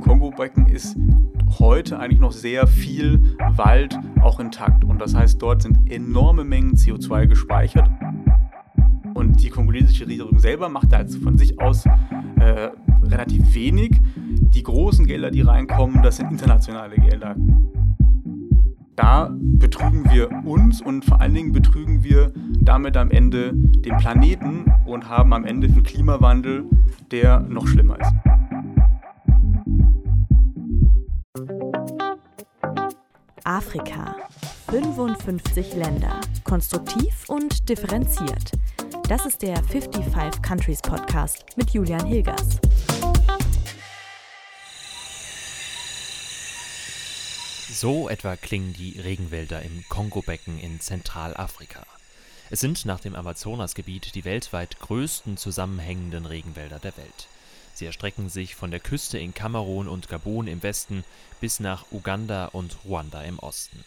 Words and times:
Kongo-Becken 0.00 0.66
ist 0.66 0.96
heute 1.58 1.98
eigentlich 1.98 2.20
noch 2.20 2.32
sehr 2.32 2.66
viel 2.66 3.36
Wald 3.56 3.98
auch 4.22 4.40
intakt. 4.40 4.84
Und 4.84 5.00
das 5.00 5.14
heißt, 5.14 5.40
dort 5.40 5.62
sind 5.62 5.90
enorme 5.90 6.44
Mengen 6.44 6.74
CO2 6.74 7.26
gespeichert. 7.26 7.88
Und 9.14 9.42
die 9.42 9.50
kongolesische 9.50 10.06
Regierung 10.06 10.38
selber 10.38 10.68
macht 10.68 10.92
da 10.92 11.04
von 11.22 11.36
sich 11.36 11.60
aus 11.60 11.84
äh, 12.38 12.70
relativ 13.02 13.54
wenig. 13.54 14.00
Die 14.26 14.62
großen 14.62 15.06
Gelder, 15.06 15.30
die 15.30 15.42
reinkommen, 15.42 16.02
das 16.02 16.16
sind 16.16 16.30
internationale 16.30 16.96
Gelder. 16.96 17.36
Da 18.96 19.30
betrügen 19.32 20.04
wir 20.10 20.30
uns 20.44 20.82
und 20.82 21.04
vor 21.04 21.20
allen 21.20 21.34
Dingen 21.34 21.52
betrügen 21.52 22.04
wir 22.04 22.32
damit 22.60 22.96
am 22.96 23.10
Ende 23.10 23.52
den 23.54 23.96
Planeten 23.96 24.66
und 24.84 25.08
haben 25.08 25.32
am 25.32 25.44
Ende 25.44 25.68
einen 25.68 25.82
Klimawandel, 25.82 26.64
der 27.10 27.40
noch 27.40 27.66
schlimmer 27.66 27.98
ist. 27.98 28.39
Afrika. 33.44 34.16
55 34.70 35.74
Länder. 35.74 36.20
Konstruktiv 36.44 37.28
und 37.28 37.68
differenziert. 37.68 38.52
Das 39.08 39.26
ist 39.26 39.42
der 39.42 39.62
55 39.64 40.42
Countries 40.42 40.80
Podcast 40.82 41.44
mit 41.56 41.70
Julian 41.70 42.04
Hilgers. 42.04 42.60
So 47.72 48.08
etwa 48.08 48.36
klingen 48.36 48.72
die 48.74 49.00
Regenwälder 49.00 49.62
im 49.62 49.84
Kongo-Becken 49.88 50.58
in 50.58 50.80
Zentralafrika. 50.80 51.86
Es 52.50 52.60
sind 52.60 52.84
nach 52.84 53.00
dem 53.00 53.14
Amazonasgebiet 53.14 54.14
die 54.14 54.24
weltweit 54.24 54.78
größten 54.80 55.36
zusammenhängenden 55.36 56.26
Regenwälder 56.26 56.78
der 56.78 56.96
Welt. 56.96 57.28
Sie 57.80 57.86
erstrecken 57.86 58.28
sich 58.28 58.56
von 58.56 58.70
der 58.70 58.78
Küste 58.78 59.16
in 59.16 59.32
Kamerun 59.32 59.88
und 59.88 60.06
Gabun 60.06 60.48
im 60.48 60.62
Westen 60.62 61.02
bis 61.40 61.60
nach 61.60 61.86
Uganda 61.90 62.44
und 62.44 62.76
Ruanda 62.84 63.22
im 63.22 63.38
Osten. 63.38 63.82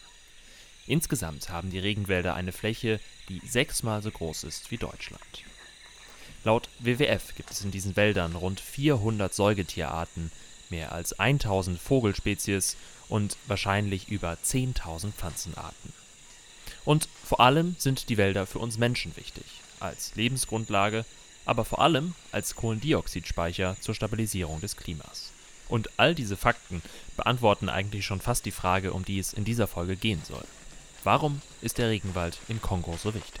Insgesamt 0.88 1.48
haben 1.48 1.70
die 1.70 1.78
Regenwälder 1.78 2.34
eine 2.34 2.50
Fläche, 2.50 2.98
die 3.28 3.40
sechsmal 3.46 4.02
so 4.02 4.10
groß 4.10 4.42
ist 4.42 4.72
wie 4.72 4.78
Deutschland. 4.78 5.44
Laut 6.42 6.68
WWF 6.80 7.36
gibt 7.36 7.52
es 7.52 7.60
in 7.62 7.70
diesen 7.70 7.94
Wäldern 7.94 8.34
rund 8.34 8.58
400 8.58 9.32
Säugetierarten, 9.32 10.32
mehr 10.70 10.90
als 10.90 11.20
1000 11.20 11.80
Vogelspezies 11.80 12.76
und 13.08 13.36
wahrscheinlich 13.46 14.08
über 14.08 14.32
10.000 14.32 15.12
Pflanzenarten. 15.12 15.92
Und 16.84 17.08
vor 17.22 17.38
allem 17.38 17.76
sind 17.78 18.08
die 18.08 18.16
Wälder 18.16 18.44
für 18.44 18.58
uns 18.58 18.76
Menschen 18.76 19.16
wichtig, 19.16 19.44
als 19.78 20.16
Lebensgrundlage 20.16 21.04
aber 21.44 21.64
vor 21.64 21.80
allem 21.80 22.14
als 22.32 22.54
Kohlendioxidspeicher 22.54 23.76
zur 23.80 23.94
Stabilisierung 23.94 24.60
des 24.60 24.76
Klimas. 24.76 25.32
Und 25.68 25.90
all 25.98 26.14
diese 26.14 26.36
Fakten 26.36 26.82
beantworten 27.16 27.68
eigentlich 27.68 28.04
schon 28.04 28.20
fast 28.20 28.44
die 28.44 28.50
Frage, 28.50 28.92
um 28.92 29.04
die 29.04 29.18
es 29.18 29.32
in 29.32 29.44
dieser 29.44 29.66
Folge 29.66 29.96
gehen 29.96 30.22
soll. 30.26 30.44
Warum 31.04 31.42
ist 31.62 31.78
der 31.78 31.88
Regenwald 31.88 32.38
im 32.48 32.60
Kongo 32.60 32.96
so 33.02 33.14
wichtig? 33.14 33.40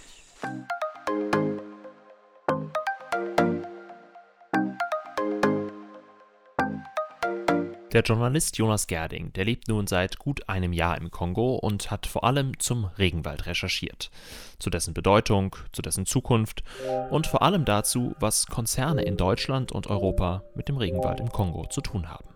Der 7.94 8.02
Journalist 8.02 8.58
Jonas 8.58 8.88
Gerding, 8.88 9.32
der 9.34 9.44
lebt 9.44 9.68
nun 9.68 9.86
seit 9.86 10.18
gut 10.18 10.48
einem 10.48 10.72
Jahr 10.72 10.98
im 10.98 11.12
Kongo 11.12 11.54
und 11.54 11.92
hat 11.92 12.08
vor 12.08 12.24
allem 12.24 12.58
zum 12.58 12.86
Regenwald 12.98 13.46
recherchiert. 13.46 14.10
Zu 14.58 14.68
dessen 14.68 14.94
Bedeutung, 14.94 15.54
zu 15.70 15.80
dessen 15.80 16.04
Zukunft 16.04 16.64
und 17.10 17.28
vor 17.28 17.42
allem 17.42 17.64
dazu, 17.64 18.16
was 18.18 18.48
Konzerne 18.48 19.02
in 19.02 19.16
Deutschland 19.16 19.70
und 19.70 19.86
Europa 19.86 20.42
mit 20.56 20.66
dem 20.66 20.76
Regenwald 20.76 21.20
im 21.20 21.28
Kongo 21.28 21.66
zu 21.66 21.82
tun 21.82 22.10
haben. 22.10 22.26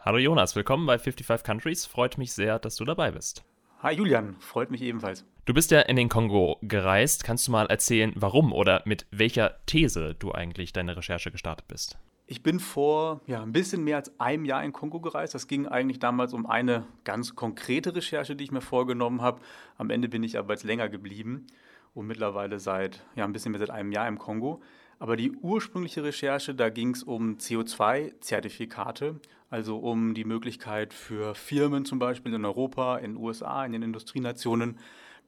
Hallo 0.00 0.18
Jonas, 0.18 0.56
willkommen 0.56 0.86
bei 0.86 0.98
55 0.98 1.46
Countries. 1.46 1.86
Freut 1.86 2.18
mich 2.18 2.32
sehr, 2.32 2.58
dass 2.58 2.74
du 2.74 2.84
dabei 2.84 3.12
bist. 3.12 3.44
Hi 3.80 3.94
Julian, 3.94 4.34
freut 4.40 4.72
mich 4.72 4.82
ebenfalls. 4.82 5.24
Du 5.44 5.54
bist 5.54 5.70
ja 5.70 5.82
in 5.82 5.94
den 5.94 6.08
Kongo 6.08 6.58
gereist. 6.62 7.22
Kannst 7.22 7.46
du 7.46 7.52
mal 7.52 7.66
erzählen, 7.66 8.12
warum 8.16 8.52
oder 8.52 8.82
mit 8.86 9.06
welcher 9.12 9.54
These 9.66 10.16
du 10.18 10.32
eigentlich 10.32 10.72
deine 10.72 10.96
Recherche 10.96 11.30
gestartet 11.30 11.68
bist? 11.68 11.96
Ich 12.26 12.42
bin 12.42 12.58
vor 12.58 13.20
ja, 13.26 13.42
ein 13.42 13.52
bisschen 13.52 13.84
mehr 13.84 13.96
als 13.96 14.18
einem 14.18 14.46
Jahr 14.46 14.64
in 14.64 14.72
Kongo 14.72 14.98
gereist. 14.98 15.34
Das 15.34 15.46
ging 15.46 15.68
eigentlich 15.68 15.98
damals 15.98 16.32
um 16.32 16.46
eine 16.46 16.86
ganz 17.04 17.34
konkrete 17.34 17.94
Recherche, 17.94 18.34
die 18.34 18.44
ich 18.44 18.50
mir 18.50 18.62
vorgenommen 18.62 19.20
habe. 19.20 19.42
Am 19.76 19.90
Ende 19.90 20.08
bin 20.08 20.22
ich 20.22 20.38
aber 20.38 20.54
jetzt 20.54 20.64
länger 20.64 20.88
geblieben 20.88 21.46
und 21.92 22.06
mittlerweile 22.06 22.58
seit 22.60 23.04
ja, 23.14 23.24
ein 23.24 23.32
bisschen 23.32 23.52
mehr 23.52 23.58
seit 23.58 23.70
einem 23.70 23.92
Jahr 23.92 24.08
im 24.08 24.18
Kongo. 24.18 24.62
Aber 24.98 25.16
die 25.16 25.32
ursprüngliche 25.32 26.02
Recherche, 26.02 26.54
da 26.54 26.70
ging 26.70 26.90
es 26.90 27.02
um 27.02 27.36
CO2-Zertifikate, 27.36 29.20
also 29.50 29.76
um 29.76 30.14
die 30.14 30.24
Möglichkeit 30.24 30.94
für 30.94 31.34
Firmen 31.34 31.84
zum 31.84 31.98
Beispiel 31.98 32.32
in 32.32 32.44
Europa, 32.46 32.96
in 32.96 33.14
den 33.14 33.22
USA, 33.22 33.66
in 33.66 33.72
den 33.72 33.82
Industrienationen, 33.82 34.78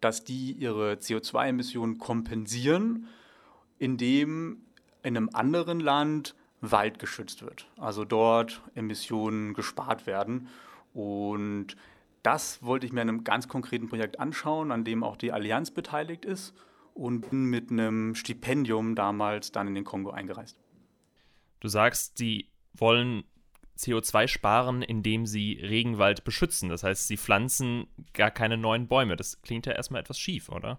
dass 0.01 0.25
die 0.25 0.53
ihre 0.53 0.95
CO2-Emissionen 0.95 1.99
kompensieren, 1.99 3.09
indem 3.79 4.63
in 5.03 5.17
einem 5.17 5.29
anderen 5.35 5.81
Land 5.81 6.35
Wald 6.61 6.99
geschützt 6.99 7.43
wird. 7.43 7.67
Also 7.77 8.05
dort 8.05 8.63
Emissionen 8.75 9.55
gespart 9.55 10.07
werden. 10.07 10.49
Und 10.95 11.77
das 12.23 12.63
wollte 12.63 12.87
ich 12.87 12.93
mir 12.93 13.03
in 13.03 13.09
einem 13.09 13.25
ganz 13.25 13.49
konkreten 13.49 13.89
Projekt 13.89 14.19
anschauen, 14.19 14.73
an 14.73 14.85
dem 14.85 15.05
auch 15.05 15.17
die 15.17 15.33
Allianz 15.33 15.71
beteiligt 15.71 16.25
ist 16.25 16.55
und 16.95 17.31
bin 17.31 17.45
mit 17.45 17.71
einem 17.71 18.15
Stipendium 18.15 18.95
damals 18.95 19.53
dann 19.53 19.69
in 19.69 19.75
den 19.75 19.85
Kongo 19.85 20.11
eingereist. 20.11 20.59
Du 21.61 21.69
sagst, 21.69 22.19
sie 22.19 22.49
wollen 22.75 23.25
CO2 23.79 24.29
sparen, 24.29 24.83
indem 24.83 25.27
sie 25.27 25.61
Regenwald 25.63 26.25
beschützen. 26.25 26.71
Das 26.71 26.83
heißt, 26.83 27.07
sie 27.09 27.17
pflanzen 27.17 27.87
gar 28.15 28.31
keine 28.31 28.57
neuen 28.57 28.89
Bäume. 28.89 29.17
Das 29.17 29.43
klingt 29.43 29.67
ja 29.67 29.73
erstmal 29.73 30.01
etwas 30.01 30.19
schief, 30.19 30.49
oder? 30.49 30.79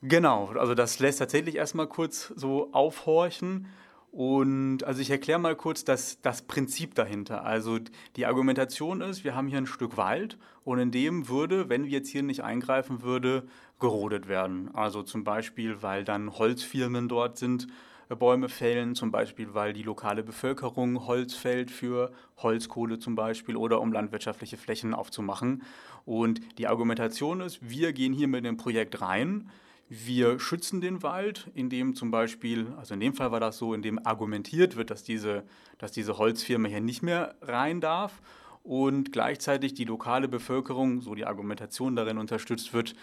Genau, 0.00 0.46
also 0.58 0.74
das 0.74 0.98
lässt 0.98 1.20
tatsächlich 1.20 1.56
erstmal 1.56 1.86
kurz 1.86 2.32
so 2.34 2.72
aufhorchen. 2.72 3.68
Und 4.12 4.84
also 4.84 5.00
ich 5.00 5.10
erkläre 5.10 5.38
mal 5.38 5.56
kurz 5.56 5.84
das, 5.84 6.20
das 6.20 6.42
Prinzip 6.42 6.94
dahinter. 6.94 7.44
Also 7.44 7.78
die 8.16 8.26
Argumentation 8.26 9.00
ist, 9.00 9.24
wir 9.24 9.34
haben 9.34 9.48
hier 9.48 9.56
ein 9.56 9.66
Stück 9.66 9.96
Wald 9.96 10.36
und 10.64 10.78
in 10.78 10.90
dem 10.90 11.28
würde, 11.28 11.70
wenn 11.70 11.84
wir 11.84 11.90
jetzt 11.92 12.10
hier 12.10 12.22
nicht 12.22 12.44
eingreifen 12.44 13.00
würde, 13.00 13.44
gerodet 13.80 14.28
werden. 14.28 14.70
Also 14.74 15.02
zum 15.02 15.24
Beispiel, 15.24 15.82
weil 15.82 16.04
dann 16.04 16.38
Holzfirmen 16.38 17.08
dort 17.08 17.38
sind, 17.38 17.68
äh, 18.10 18.14
Bäume 18.14 18.50
fällen, 18.50 18.94
zum 18.94 19.10
Beispiel, 19.10 19.54
weil 19.54 19.72
die 19.72 19.82
lokale 19.82 20.22
Bevölkerung 20.22 21.06
Holz 21.06 21.34
fällt 21.34 21.70
für 21.70 22.12
Holzkohle 22.36 22.98
zum 22.98 23.14
Beispiel 23.14 23.56
oder 23.56 23.80
um 23.80 23.94
landwirtschaftliche 23.94 24.58
Flächen 24.58 24.92
aufzumachen. 24.92 25.62
Und 26.04 26.40
die 26.58 26.66
Argumentation 26.66 27.40
ist, 27.40 27.60
wir 27.62 27.94
gehen 27.94 28.12
hier 28.12 28.28
mit 28.28 28.44
dem 28.44 28.58
Projekt 28.58 29.00
rein, 29.00 29.48
wir 29.94 30.40
schützen 30.40 30.80
den 30.80 31.02
Wald, 31.02 31.50
indem 31.54 31.94
zum 31.94 32.10
Beispiel, 32.10 32.72
also 32.78 32.94
in 32.94 33.00
dem 33.00 33.12
Fall 33.12 33.30
war 33.30 33.40
das 33.40 33.58
so, 33.58 33.74
indem 33.74 33.98
argumentiert 34.06 34.76
wird, 34.76 34.88
dass 34.88 35.04
diese, 35.04 35.44
dass 35.76 35.92
diese 35.92 36.16
Holzfirma 36.16 36.66
hier 36.66 36.80
nicht 36.80 37.02
mehr 37.02 37.34
rein 37.42 37.82
darf 37.82 38.22
und 38.62 39.12
gleichzeitig 39.12 39.74
die 39.74 39.84
lokale 39.84 40.28
Bevölkerung, 40.28 41.02
so 41.02 41.14
die 41.14 41.26
Argumentation 41.26 41.94
darin 41.94 42.16
unterstützt 42.16 42.72
wird, 42.72 42.94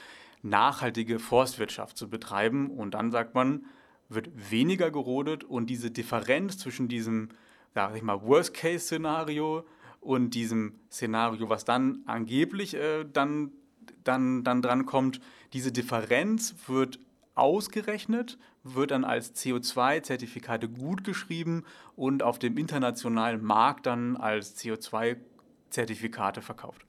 nachhaltige 0.41 1.19
Forstwirtschaft 1.19 1.95
zu 1.95 2.09
betreiben. 2.09 2.71
Und 2.71 2.95
dann 2.95 3.11
sagt 3.11 3.35
man, 3.35 3.65
wird 4.07 4.31
weniger 4.49 4.89
gerodet 4.89 5.43
und 5.43 5.69
diese 5.69 5.91
Differenz 5.91 6.57
zwischen 6.57 6.87
diesem, 6.87 7.29
sag 7.75 7.95
ich 7.95 8.01
mal, 8.01 8.23
Worst-Case-Szenario 8.23 9.63
und 10.01 10.31
diesem 10.31 10.79
Szenario, 10.89 11.49
was 11.49 11.65
dann 11.65 12.01
angeblich 12.07 12.73
äh, 12.73 13.05
dann 13.05 13.51
dann, 14.03 14.43
dann 14.43 14.61
dran 14.61 14.85
kommt, 14.85 15.19
diese 15.53 15.71
Differenz 15.71 16.55
wird 16.67 16.99
ausgerechnet, 17.35 18.37
wird 18.63 18.91
dann 18.91 19.05
als 19.05 19.35
CO2-Zertifikate 19.35 20.67
gut 20.67 21.03
geschrieben 21.03 21.63
und 21.95 22.23
auf 22.23 22.39
dem 22.39 22.57
internationalen 22.57 23.43
Markt 23.43 23.85
dann 23.85 24.17
als 24.17 24.57
CO2-Zertifikate 24.57 26.41
verkauft. 26.41 26.85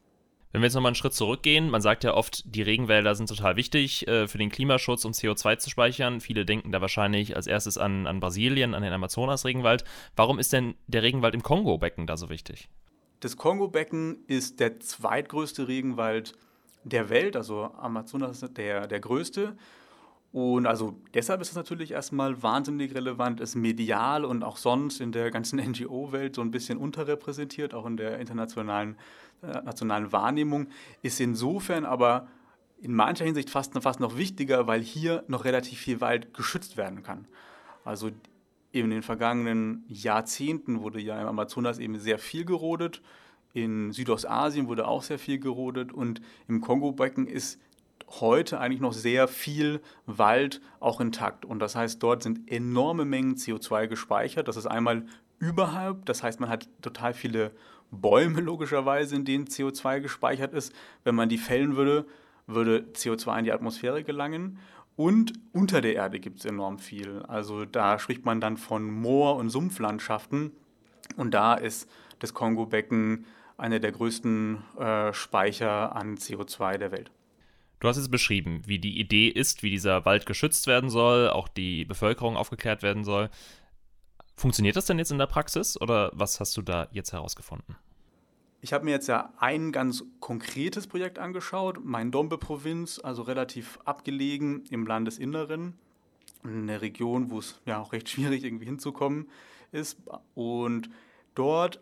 Wenn 0.52 0.62
wir 0.62 0.66
jetzt 0.66 0.74
nochmal 0.74 0.90
einen 0.90 0.96
Schritt 0.96 1.14
zurückgehen, 1.14 1.70
man 1.70 1.80
sagt 1.80 2.02
ja 2.02 2.14
oft, 2.14 2.42
die 2.44 2.62
Regenwälder 2.62 3.14
sind 3.14 3.28
total 3.28 3.54
wichtig 3.54 4.08
äh, 4.08 4.26
für 4.26 4.38
den 4.38 4.50
Klimaschutz, 4.50 5.04
um 5.04 5.12
CO2 5.12 5.58
zu 5.58 5.70
speichern. 5.70 6.20
Viele 6.20 6.44
denken 6.44 6.72
da 6.72 6.80
wahrscheinlich 6.80 7.36
als 7.36 7.46
erstes 7.46 7.78
an, 7.78 8.08
an 8.08 8.18
Brasilien, 8.18 8.74
an 8.74 8.82
den 8.82 8.92
Amazonas-Regenwald. 8.92 9.84
Warum 10.16 10.40
ist 10.40 10.52
denn 10.52 10.74
der 10.88 11.04
Regenwald 11.04 11.34
im 11.34 11.44
Kongo-Becken 11.44 12.08
da 12.08 12.16
so 12.16 12.30
wichtig? 12.30 12.68
Das 13.20 13.36
Kongo-Becken 13.36 14.24
ist 14.26 14.58
der 14.58 14.80
zweitgrößte 14.80 15.68
Regenwald 15.68 16.32
der 16.84 17.10
Welt, 17.10 17.36
also 17.36 17.64
Amazonas 17.78 18.42
ist 18.42 18.56
der, 18.56 18.86
der 18.86 19.00
größte. 19.00 19.56
Und 20.32 20.66
also 20.66 20.96
deshalb 21.12 21.40
ist 21.40 21.50
es 21.50 21.56
natürlich 21.56 21.90
erstmal 21.90 22.40
wahnsinnig 22.42 22.94
relevant, 22.94 23.40
ist 23.40 23.56
medial 23.56 24.24
und 24.24 24.44
auch 24.44 24.56
sonst 24.56 25.00
in 25.00 25.10
der 25.10 25.30
ganzen 25.30 25.58
NGO-Welt 25.70 26.36
so 26.36 26.42
ein 26.42 26.50
bisschen 26.50 26.78
unterrepräsentiert, 26.78 27.74
auch 27.74 27.86
in 27.86 27.96
der 27.96 28.18
internationalen 28.18 28.96
äh, 29.42 29.62
nationalen 29.62 30.12
Wahrnehmung, 30.12 30.68
ist 31.02 31.18
insofern 31.18 31.84
aber 31.84 32.28
in 32.80 32.94
mancher 32.94 33.24
Hinsicht 33.24 33.50
fast, 33.50 33.72
fast 33.82 33.98
noch 33.98 34.16
wichtiger, 34.16 34.66
weil 34.66 34.82
hier 34.82 35.24
noch 35.28 35.44
relativ 35.44 35.78
viel 35.78 36.00
Wald 36.00 36.32
geschützt 36.34 36.76
werden 36.76 37.02
kann. 37.02 37.26
Also 37.84 38.10
in 38.72 38.90
den 38.90 39.02
vergangenen 39.02 39.84
Jahrzehnten 39.88 40.80
wurde 40.80 41.00
ja 41.00 41.20
im 41.20 41.26
Amazonas 41.26 41.78
eben 41.78 41.98
sehr 41.98 42.18
viel 42.18 42.44
gerodet. 42.44 43.02
In 43.52 43.92
Südostasien 43.92 44.68
wurde 44.68 44.86
auch 44.86 45.02
sehr 45.02 45.18
viel 45.18 45.38
gerodet 45.38 45.92
und 45.92 46.20
im 46.48 46.60
Kongo-Becken 46.60 47.26
ist 47.26 47.60
heute 48.20 48.58
eigentlich 48.60 48.80
noch 48.80 48.92
sehr 48.92 49.28
viel 49.28 49.80
Wald 50.06 50.60
auch 50.80 51.00
intakt. 51.00 51.44
Und 51.44 51.60
das 51.60 51.76
heißt, 51.76 52.02
dort 52.02 52.22
sind 52.22 52.50
enorme 52.50 53.04
Mengen 53.04 53.36
CO2 53.36 53.86
gespeichert. 53.86 54.48
Das 54.48 54.56
ist 54.56 54.66
einmal 54.66 55.04
überhalb, 55.38 56.04
das 56.06 56.22
heißt, 56.22 56.40
man 56.40 56.48
hat 56.48 56.68
total 56.82 57.14
viele 57.14 57.52
Bäume 57.90 58.40
logischerweise, 58.40 59.16
in 59.16 59.24
denen 59.24 59.46
CO2 59.46 60.00
gespeichert 60.00 60.52
ist. 60.52 60.72
Wenn 61.04 61.14
man 61.14 61.28
die 61.28 61.38
fällen 61.38 61.76
würde, 61.76 62.06
würde 62.46 62.86
CO2 62.94 63.38
in 63.38 63.44
die 63.44 63.52
Atmosphäre 63.52 64.04
gelangen. 64.04 64.58
Und 64.96 65.32
unter 65.52 65.80
der 65.80 65.94
Erde 65.94 66.20
gibt 66.20 66.40
es 66.40 66.44
enorm 66.44 66.78
viel. 66.78 67.22
Also 67.26 67.64
da 67.64 67.98
spricht 67.98 68.24
man 68.24 68.40
dann 68.40 68.56
von 68.56 68.90
Moor- 68.90 69.36
und 69.36 69.50
Sumpflandschaften. 69.50 70.52
Und 71.16 71.32
da 71.32 71.54
ist 71.54 71.88
das 72.18 72.34
Kongo-Becken 72.34 73.24
einer 73.60 73.78
der 73.78 73.92
größten 73.92 74.62
äh, 74.78 75.12
Speicher 75.12 75.94
an 75.94 76.16
CO2 76.16 76.78
der 76.78 76.92
Welt. 76.92 77.10
Du 77.80 77.88
hast 77.88 77.96
es 77.96 78.10
beschrieben, 78.10 78.62
wie 78.66 78.78
die 78.78 78.98
Idee 79.00 79.28
ist, 79.28 79.62
wie 79.62 79.70
dieser 79.70 80.04
Wald 80.04 80.26
geschützt 80.26 80.66
werden 80.66 80.90
soll, 80.90 81.30
auch 81.30 81.48
die 81.48 81.84
Bevölkerung 81.84 82.36
aufgeklärt 82.36 82.82
werden 82.82 83.04
soll. 83.04 83.30
Funktioniert 84.34 84.76
das 84.76 84.86
denn 84.86 84.98
jetzt 84.98 85.12
in 85.12 85.18
der 85.18 85.26
Praxis 85.26 85.80
oder 85.80 86.10
was 86.14 86.40
hast 86.40 86.56
du 86.56 86.62
da 86.62 86.88
jetzt 86.92 87.12
herausgefunden? 87.12 87.76
Ich 88.62 88.74
habe 88.74 88.84
mir 88.84 88.90
jetzt 88.90 89.06
ja 89.06 89.32
ein 89.38 89.72
ganz 89.72 90.04
konkretes 90.20 90.86
Projekt 90.86 91.18
angeschaut, 91.18 91.78
mein 91.82 92.10
Dombe-Provinz, 92.10 93.00
also 93.02 93.22
relativ 93.22 93.78
abgelegen 93.86 94.64
im 94.70 94.86
Landesinneren, 94.86 95.78
eine 96.44 96.82
Region, 96.82 97.30
wo 97.30 97.38
es 97.38 97.60
ja 97.64 97.80
auch 97.80 97.94
recht 97.94 98.08
schwierig 98.10 98.44
irgendwie 98.44 98.66
hinzukommen 98.66 99.30
ist. 99.72 99.98
Und 100.34 100.90
dort 101.34 101.80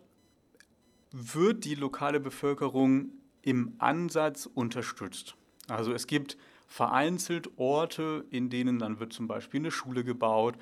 wird 1.11 1.65
die 1.65 1.75
lokale 1.75 2.19
Bevölkerung 2.19 3.09
im 3.41 3.73
Ansatz 3.79 4.45
unterstützt. 4.45 5.35
Also 5.67 5.93
es 5.93 6.07
gibt 6.07 6.37
vereinzelt 6.67 7.49
Orte, 7.57 8.25
in 8.29 8.49
denen 8.49 8.79
dann 8.79 8.99
wird 8.99 9.13
zum 9.13 9.27
Beispiel 9.27 9.59
eine 9.59 9.71
Schule 9.71 10.03
gebaut, 10.03 10.55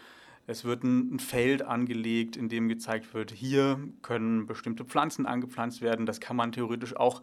es 0.50 0.64
wird 0.64 0.84
ein, 0.84 1.20
Feld 1.20 1.62
angelegt, 1.62 2.38
in 2.38 2.48
dem 2.48 2.70
gezeigt 2.70 3.14
wird, 3.14 3.32
hier 3.32 3.78
können 4.02 4.48
bestimmte 4.48 4.86
Pflanzen 4.86 5.26
angepflanzt 5.26 5.82
werden. 5.82 6.06
Das 6.06 6.22
kann 6.22 6.38
man 6.38 6.54
theoretisch 6.54 6.96
auch 6.96 7.22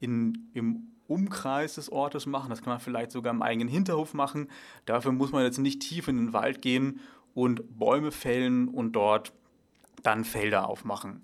in, 0.00 0.50
im 0.54 0.88
Umkreis 1.06 1.76
des 1.76 1.90
Ortes 1.90 2.26
machen. 2.26 2.50
Das 2.50 2.62
kann 2.62 2.72
man 2.72 2.80
vielleicht 2.80 3.12
sogar 3.12 3.32
im 3.32 3.42
eigenen 3.42 3.68
Hinterhof 3.68 4.12
machen. 4.12 4.48
Dafür 4.86 5.12
muss 5.12 5.30
man 5.30 5.44
jetzt 5.44 5.58
nicht 5.58 5.80
tief 5.80 6.08
in 6.08 6.16
den 6.16 6.32
Wald 6.32 6.62
gehen 6.62 6.98
und 7.32 7.78
Bäume 7.78 8.10
fällen 8.10 8.66
und 8.66 8.92
dort 8.92 9.32
dann 10.02 10.24
Felder 10.24 10.68
aufmachen. 10.68 11.22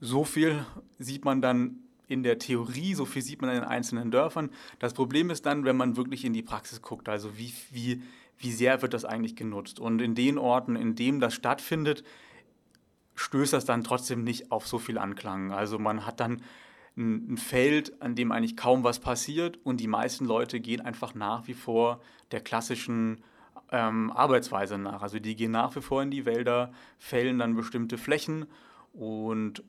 So 0.00 0.24
viel 0.24 0.64
sieht 0.98 1.24
man 1.24 1.42
dann 1.42 1.80
in 2.08 2.22
der 2.22 2.38
Theorie, 2.38 2.94
so 2.94 3.04
viel 3.04 3.22
sieht 3.22 3.40
man 3.40 3.50
in 3.50 3.56
den 3.56 3.64
einzelnen 3.64 4.10
Dörfern. 4.10 4.50
Das 4.78 4.94
Problem 4.94 5.30
ist 5.30 5.46
dann, 5.46 5.64
wenn 5.64 5.76
man 5.76 5.96
wirklich 5.96 6.24
in 6.24 6.32
die 6.32 6.42
Praxis 6.42 6.82
guckt, 6.82 7.08
also 7.08 7.38
wie, 7.38 7.52
wie, 7.70 8.02
wie 8.38 8.50
sehr 8.50 8.82
wird 8.82 8.94
das 8.94 9.04
eigentlich 9.04 9.36
genutzt. 9.36 9.78
Und 9.78 10.02
in 10.02 10.14
den 10.14 10.38
Orten, 10.38 10.74
in 10.74 10.96
denen 10.96 11.20
das 11.20 11.34
stattfindet, 11.34 12.02
stößt 13.14 13.52
das 13.52 13.64
dann 13.64 13.84
trotzdem 13.84 14.24
nicht 14.24 14.50
auf 14.50 14.66
so 14.66 14.78
viel 14.78 14.98
Anklang. 14.98 15.52
Also 15.52 15.78
man 15.78 16.06
hat 16.06 16.18
dann 16.18 16.42
ein, 16.96 17.36
Feld, 17.36 18.00
an 18.02 18.14
dem 18.14 18.32
eigentlich 18.32 18.56
kaum 18.56 18.82
was 18.82 18.98
passiert 18.98 19.58
und 19.62 19.78
die 19.78 19.86
meisten 19.86 20.24
Leute 20.24 20.60
gehen 20.60 20.80
einfach 20.80 21.14
nach 21.14 21.46
wie 21.46 21.54
vor 21.54 22.00
der 22.32 22.40
klassischen 22.40 23.22
ähm, 23.70 24.10
Arbeitsweise 24.10 24.78
nach. 24.78 25.02
Also 25.02 25.18
die 25.18 25.36
gehen 25.36 25.52
nach 25.52 25.76
wie 25.76 25.80
vor 25.80 26.02
in 26.02 26.10
die 26.10 26.24
Wälder, 26.24 26.72
fällen 26.98 27.38
dann 27.38 27.54
bestimmte 27.54 27.98
Flächen 27.98 28.46
und 28.92 29.62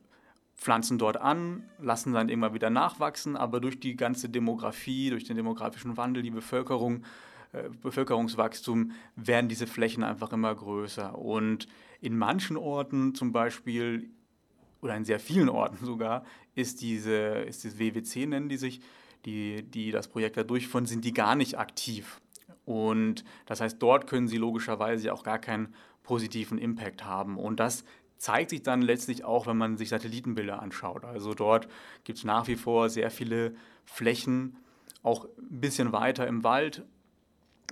pflanzen 0.56 0.98
dort 0.98 1.16
an, 1.16 1.64
lassen 1.78 2.12
dann 2.12 2.28
immer 2.28 2.54
wieder 2.54 2.70
nachwachsen, 2.70 3.36
aber 3.36 3.60
durch 3.60 3.80
die 3.80 3.96
ganze 3.96 4.28
Demografie, 4.28 5.10
durch 5.10 5.24
den 5.24 5.36
demografischen 5.36 5.96
Wandel, 5.96 6.22
die 6.22 6.30
Bevölkerung, 6.30 7.02
äh, 7.52 7.68
Bevölkerungswachstum, 7.82 8.92
werden 9.16 9.48
diese 9.48 9.66
Flächen 9.66 10.04
einfach 10.04 10.32
immer 10.32 10.54
größer. 10.54 11.18
Und 11.18 11.66
in 12.00 12.16
manchen 12.16 12.56
Orten 12.56 13.14
zum 13.14 13.32
Beispiel, 13.32 14.10
oder 14.80 14.96
in 14.96 15.04
sehr 15.04 15.20
vielen 15.20 15.48
Orten 15.48 15.84
sogar, 15.84 16.24
ist 16.54 16.80
diese, 16.80 17.14
ist 17.42 17.64
das 17.64 17.78
WWC, 17.78 18.26
nennen 18.26 18.48
die 18.48 18.56
sich, 18.56 18.80
die, 19.24 19.62
die 19.62 19.90
das 19.90 20.08
Projekt 20.08 20.36
da 20.36 20.42
durchführen, 20.44 20.86
sind 20.86 21.04
die 21.04 21.12
gar 21.12 21.34
nicht 21.34 21.58
aktiv. 21.58 22.20
Und 22.64 23.24
das 23.46 23.60
heißt, 23.60 23.80
dort 23.80 24.06
können 24.06 24.28
sie 24.28 24.36
logischerweise 24.36 25.12
auch 25.12 25.22
gar 25.22 25.38
keinen 25.38 25.74
positiven 26.02 26.58
Impact 26.58 27.04
haben. 27.04 27.36
Und 27.36 27.60
das 27.60 27.84
zeigt 28.22 28.50
sich 28.50 28.62
dann 28.62 28.82
letztlich 28.82 29.24
auch, 29.24 29.48
wenn 29.48 29.56
man 29.56 29.76
sich 29.76 29.88
Satellitenbilder 29.88 30.62
anschaut. 30.62 31.04
Also 31.04 31.34
dort 31.34 31.66
gibt 32.04 32.18
es 32.18 32.24
nach 32.24 32.46
wie 32.46 32.54
vor 32.54 32.88
sehr 32.88 33.10
viele 33.10 33.56
Flächen, 33.84 34.56
auch 35.02 35.24
ein 35.24 35.60
bisschen 35.60 35.90
weiter 35.90 36.28
im 36.28 36.44
Wald, 36.44 36.84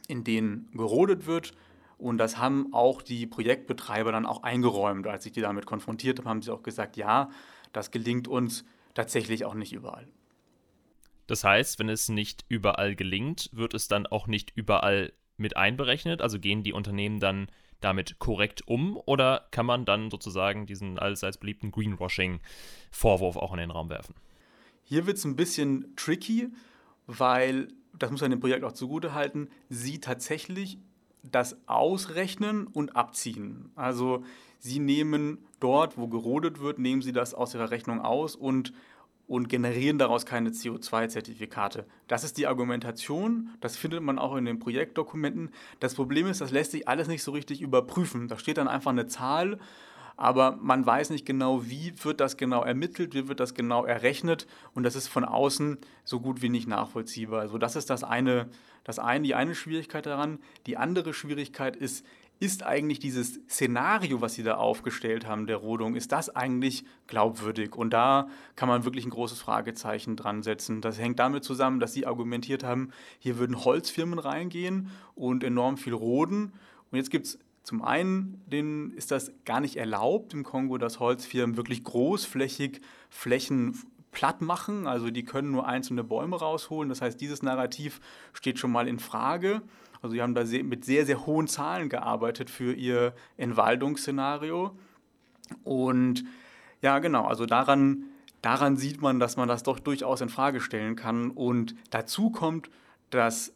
in 0.08 0.24
denen 0.24 0.68
gerodet 0.72 1.26
wird. 1.26 1.52
Und 1.98 2.18
das 2.18 2.38
haben 2.38 2.72
auch 2.72 3.00
die 3.00 3.28
Projektbetreiber 3.28 4.10
dann 4.10 4.26
auch 4.26 4.42
eingeräumt. 4.42 5.06
Als 5.06 5.24
ich 5.24 5.30
die 5.30 5.40
damit 5.40 5.66
konfrontiert 5.66 6.18
habe, 6.18 6.28
haben 6.28 6.42
sie 6.42 6.52
auch 6.52 6.64
gesagt, 6.64 6.96
ja, 6.96 7.30
das 7.72 7.92
gelingt 7.92 8.26
uns 8.26 8.64
tatsächlich 8.94 9.44
auch 9.44 9.54
nicht 9.54 9.72
überall. 9.72 10.08
Das 11.28 11.44
heißt, 11.44 11.78
wenn 11.78 11.88
es 11.88 12.08
nicht 12.08 12.44
überall 12.48 12.96
gelingt, 12.96 13.50
wird 13.52 13.72
es 13.72 13.86
dann 13.86 14.04
auch 14.08 14.26
nicht 14.26 14.50
überall 14.56 15.12
mit 15.36 15.56
einberechnet? 15.56 16.20
Also 16.20 16.40
gehen 16.40 16.64
die 16.64 16.72
Unternehmen 16.72 17.20
dann 17.20 17.46
damit 17.80 18.18
korrekt 18.18 18.66
um 18.66 18.96
oder 19.06 19.46
kann 19.50 19.66
man 19.66 19.84
dann 19.84 20.10
sozusagen 20.10 20.66
diesen 20.66 20.98
allseits 20.98 21.38
beliebten 21.38 21.70
Greenwashing-Vorwurf 21.70 23.36
auch 23.36 23.52
in 23.52 23.58
den 23.58 23.70
Raum 23.70 23.88
werfen? 23.88 24.14
Hier 24.84 25.06
wird 25.06 25.18
es 25.18 25.24
ein 25.24 25.36
bisschen 25.36 25.94
tricky, 25.96 26.48
weil, 27.06 27.68
das 27.98 28.10
muss 28.10 28.20
man 28.20 28.30
dem 28.30 28.40
Projekt 28.40 28.64
auch 28.64 28.72
zugute 28.72 29.14
halten, 29.14 29.48
sie 29.68 30.00
tatsächlich 30.00 30.78
das 31.22 31.56
ausrechnen 31.68 32.66
und 32.66 32.96
abziehen. 32.96 33.70
Also 33.74 34.24
sie 34.58 34.78
nehmen 34.78 35.38
dort, 35.60 35.98
wo 35.98 36.08
gerodet 36.08 36.60
wird, 36.60 36.78
nehmen 36.78 37.02
sie 37.02 37.12
das 37.12 37.34
aus 37.34 37.54
ihrer 37.54 37.70
Rechnung 37.70 38.00
aus 38.00 38.36
und 38.36 38.72
und 39.30 39.48
generieren 39.48 39.96
daraus 39.96 40.26
keine 40.26 40.50
CO2-Zertifikate. 40.50 41.86
Das 42.08 42.24
ist 42.24 42.36
die 42.36 42.48
Argumentation, 42.48 43.50
das 43.60 43.76
findet 43.76 44.02
man 44.02 44.18
auch 44.18 44.34
in 44.34 44.44
den 44.44 44.58
Projektdokumenten. 44.58 45.50
Das 45.78 45.94
Problem 45.94 46.26
ist, 46.26 46.40
das 46.40 46.50
lässt 46.50 46.72
sich 46.72 46.88
alles 46.88 47.06
nicht 47.06 47.22
so 47.22 47.30
richtig 47.30 47.60
überprüfen. 47.62 48.26
Da 48.26 48.38
steht 48.38 48.58
dann 48.58 48.66
einfach 48.66 48.90
eine 48.90 49.06
Zahl, 49.06 49.60
aber 50.16 50.58
man 50.60 50.84
weiß 50.84 51.10
nicht 51.10 51.26
genau, 51.26 51.64
wie 51.64 51.92
wird 52.02 52.18
das 52.18 52.38
genau 52.38 52.64
ermittelt, 52.64 53.14
wie 53.14 53.28
wird 53.28 53.38
das 53.38 53.54
genau 53.54 53.84
errechnet 53.84 54.48
und 54.74 54.82
das 54.82 54.96
ist 54.96 55.06
von 55.06 55.24
außen 55.24 55.78
so 56.02 56.18
gut 56.18 56.42
wie 56.42 56.48
nicht 56.48 56.66
nachvollziehbar. 56.66 57.40
Also 57.40 57.56
das 57.56 57.76
ist 57.76 57.88
das 57.88 58.02
eine, 58.02 58.48
das 58.82 58.98
eine, 58.98 59.22
die 59.22 59.36
eine 59.36 59.54
Schwierigkeit 59.54 60.06
daran. 60.06 60.40
Die 60.66 60.76
andere 60.76 61.14
Schwierigkeit 61.14 61.76
ist, 61.76 62.04
ist 62.40 62.62
eigentlich 62.62 62.98
dieses 62.98 63.34
Szenario, 63.48 64.22
was 64.22 64.32
Sie 64.32 64.42
da 64.42 64.54
aufgestellt 64.54 65.26
haben, 65.26 65.46
der 65.46 65.58
Rodung, 65.58 65.94
ist 65.94 66.10
das 66.10 66.34
eigentlich 66.34 66.84
glaubwürdig? 67.06 67.76
Und 67.76 67.90
da 67.90 68.28
kann 68.56 68.68
man 68.68 68.84
wirklich 68.84 69.04
ein 69.04 69.10
großes 69.10 69.38
Fragezeichen 69.38 70.16
dran 70.16 70.42
setzen. 70.42 70.80
Das 70.80 70.98
hängt 70.98 71.18
damit 71.18 71.44
zusammen, 71.44 71.80
dass 71.80 71.92
Sie 71.92 72.06
argumentiert 72.06 72.64
haben, 72.64 72.90
hier 73.18 73.38
würden 73.38 73.62
Holzfirmen 73.62 74.18
reingehen 74.18 74.90
und 75.14 75.44
enorm 75.44 75.76
viel 75.76 75.92
roden. 75.92 76.54
Und 76.90 76.96
jetzt 76.96 77.10
gibt 77.10 77.26
es 77.26 77.38
zum 77.62 77.82
einen 77.82 78.42
den, 78.46 78.92
ist 78.92 79.10
das 79.10 79.32
gar 79.44 79.60
nicht 79.60 79.76
erlaubt 79.76 80.32
im 80.32 80.42
Kongo, 80.42 80.78
dass 80.78 80.98
Holzfirmen 80.98 81.58
wirklich 81.58 81.84
großflächig 81.84 82.80
Flächen 83.10 83.78
platt 84.12 84.40
machen. 84.40 84.86
Also 84.86 85.10
die 85.10 85.24
können 85.24 85.50
nur 85.50 85.66
einzelne 85.66 86.04
Bäume 86.04 86.36
rausholen. 86.36 86.88
Das 86.88 87.02
heißt, 87.02 87.20
dieses 87.20 87.42
Narrativ 87.42 88.00
steht 88.32 88.58
schon 88.58 88.72
mal 88.72 88.88
in 88.88 88.98
Frage. 88.98 89.60
Also 90.02 90.14
sie 90.14 90.22
haben 90.22 90.34
da 90.34 90.44
mit 90.44 90.84
sehr, 90.84 91.04
sehr 91.06 91.26
hohen 91.26 91.46
Zahlen 91.46 91.88
gearbeitet 91.88 92.50
für 92.50 92.72
ihr 92.72 93.14
Entwaldungsszenario. 93.36 94.76
Und 95.64 96.24
ja, 96.80 96.98
genau, 96.98 97.26
also 97.26 97.44
daran, 97.46 98.04
daran 98.40 98.76
sieht 98.76 99.02
man, 99.02 99.20
dass 99.20 99.36
man 99.36 99.48
das 99.48 99.62
doch 99.62 99.78
durchaus 99.78 100.20
in 100.20 100.28
Frage 100.28 100.60
stellen 100.60 100.96
kann. 100.96 101.30
Und 101.30 101.74
dazu 101.90 102.30
kommt, 102.30 102.70
dass 103.10 103.52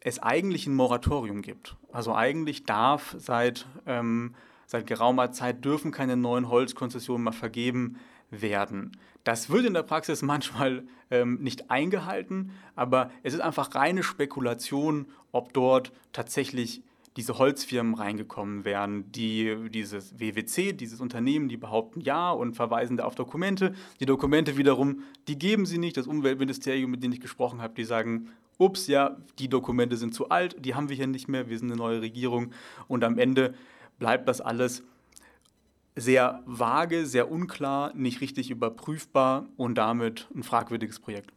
es 0.00 0.20
eigentlich 0.20 0.66
ein 0.66 0.74
Moratorium 0.74 1.42
gibt. 1.42 1.76
Also 1.92 2.14
eigentlich 2.14 2.64
darf 2.64 3.14
seit, 3.18 3.66
ähm, 3.86 4.34
seit 4.66 4.86
geraumer 4.86 5.32
Zeit 5.32 5.64
dürfen 5.64 5.92
keine 5.92 6.16
neuen 6.16 6.48
Holzkonzessionen 6.48 7.24
mehr 7.24 7.32
vergeben 7.32 7.98
werden. 8.30 8.92
Das 9.24 9.50
wird 9.50 9.64
in 9.64 9.74
der 9.74 9.82
Praxis 9.82 10.22
manchmal 10.22 10.84
ähm, 11.10 11.38
nicht 11.40 11.70
eingehalten, 11.70 12.52
aber 12.74 13.10
es 13.22 13.34
ist 13.34 13.40
einfach 13.40 13.74
reine 13.74 14.02
Spekulation, 14.02 15.06
ob 15.32 15.52
dort 15.52 15.92
tatsächlich 16.12 16.82
diese 17.16 17.38
Holzfirmen 17.38 17.94
reingekommen 17.94 18.64
wären, 18.64 19.10
die 19.10 19.56
dieses 19.70 20.20
WWC, 20.20 20.74
dieses 20.74 21.00
Unternehmen, 21.00 21.48
die 21.48 21.56
behaupten 21.56 22.00
ja 22.00 22.30
und 22.30 22.54
verweisen 22.54 22.98
da 22.98 23.04
auf 23.04 23.14
Dokumente. 23.14 23.74
Die 24.00 24.06
Dokumente 24.06 24.58
wiederum, 24.58 25.02
die 25.26 25.38
geben 25.38 25.64
sie 25.64 25.78
nicht. 25.78 25.96
Das 25.96 26.06
Umweltministerium, 26.06 26.90
mit 26.90 27.02
dem 27.02 27.12
ich 27.12 27.20
gesprochen 27.20 27.62
habe, 27.62 27.74
die 27.74 27.84
sagen, 27.84 28.28
ups, 28.58 28.86
ja, 28.86 29.16
die 29.38 29.48
Dokumente 29.48 29.96
sind 29.96 30.14
zu 30.14 30.28
alt, 30.28 30.56
die 30.64 30.74
haben 30.74 30.88
wir 30.88 30.96
hier 30.96 31.06
nicht 31.06 31.26
mehr, 31.26 31.48
wir 31.48 31.58
sind 31.58 31.70
eine 31.70 31.78
neue 31.78 32.02
Regierung. 32.02 32.52
Und 32.86 33.02
am 33.02 33.18
Ende 33.18 33.54
bleibt 33.98 34.28
das 34.28 34.42
alles 34.42 34.84
sehr 35.96 36.42
vage, 36.46 37.06
sehr 37.06 37.30
unklar, 37.30 37.94
nicht 37.94 38.20
richtig 38.20 38.50
überprüfbar 38.50 39.48
und 39.56 39.76
damit 39.76 40.28
ein 40.34 40.42
fragwürdiges 40.42 41.00
Projekt. 41.00 41.32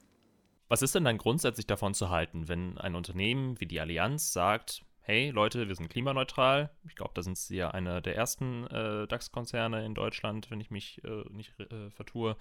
Was 0.67 0.81
ist 0.81 0.93
denn 0.93 1.05
dann 1.05 1.17
grundsätzlich 1.17 1.65
davon 1.65 1.93
zu 1.93 2.09
halten, 2.09 2.47
wenn 2.47 2.77
ein 2.77 2.95
Unternehmen 2.95 3.59
wie 3.59 3.65
die 3.65 3.79
Allianz 3.79 4.33
sagt, 4.33 4.83
hey 4.99 5.31
Leute, 5.31 5.67
wir 5.67 5.75
sind 5.75 5.89
klimaneutral. 5.89 6.69
Ich 6.87 6.95
glaube, 6.95 7.13
da 7.15 7.23
sind 7.23 7.37
sie 7.37 7.55
ja 7.55 7.71
einer 7.71 8.01
der 8.01 8.15
ersten 8.15 8.67
äh, 8.67 9.07
DAX-Konzerne 9.07 9.83
in 9.83 9.95
Deutschland, 9.95 10.51
wenn 10.51 10.61
ich 10.61 10.69
mich 10.69 11.03
äh, 11.03 11.23
nicht 11.31 11.59
äh, 11.59 11.89
vertue. 11.89 12.37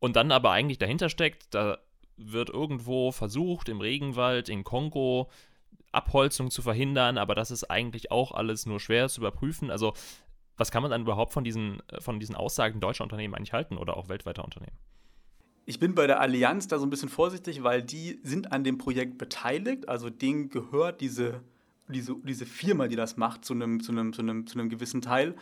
Und 0.00 0.16
dann 0.16 0.30
aber 0.30 0.50
eigentlich 0.50 0.76
dahinter 0.76 1.08
steckt, 1.08 1.54
da 1.54 1.78
wird 2.18 2.50
irgendwo 2.50 3.10
versucht, 3.10 3.70
im 3.70 3.80
Regenwald, 3.80 4.50
in 4.50 4.64
Kongo, 4.64 5.30
Abholzung 5.92 6.50
zu 6.50 6.60
verhindern, 6.60 7.16
aber 7.16 7.34
das 7.34 7.50
ist 7.50 7.70
eigentlich 7.70 8.10
auch 8.10 8.32
alles 8.32 8.66
nur 8.66 8.80
schwer 8.80 9.08
zu 9.08 9.22
überprüfen. 9.22 9.70
Also, 9.70 9.94
was 10.56 10.70
kann 10.70 10.82
man 10.82 10.90
dann 10.90 11.02
überhaupt 11.02 11.32
von 11.32 11.44
diesen, 11.44 11.82
von 11.98 12.20
diesen 12.20 12.34
Aussagen 12.34 12.80
deutscher 12.80 13.04
Unternehmen 13.04 13.34
eigentlich 13.34 13.52
halten 13.52 13.76
oder 13.76 13.96
auch 13.96 14.08
weltweiter 14.08 14.44
Unternehmen? 14.44 14.76
Ich 15.66 15.78
bin 15.78 15.94
bei 15.94 16.06
der 16.06 16.20
Allianz 16.20 16.68
da 16.68 16.78
so 16.78 16.86
ein 16.86 16.90
bisschen 16.90 17.08
vorsichtig, 17.08 17.62
weil 17.62 17.82
die 17.82 18.20
sind 18.22 18.52
an 18.52 18.64
dem 18.64 18.76
Projekt 18.76 19.16
beteiligt. 19.16 19.88
Also 19.88 20.10
denen 20.10 20.50
gehört 20.50 21.00
diese, 21.00 21.40
diese, 21.88 22.16
diese 22.22 22.44
Firma, 22.44 22.86
die 22.86 22.96
das 22.96 23.16
macht, 23.16 23.44
zu 23.44 23.54
einem, 23.54 23.82
zu, 23.82 23.92
einem, 23.92 24.12
zu, 24.12 24.20
einem, 24.20 24.46
zu 24.46 24.58
einem 24.58 24.68
gewissen 24.68 25.00
Teil. 25.00 25.34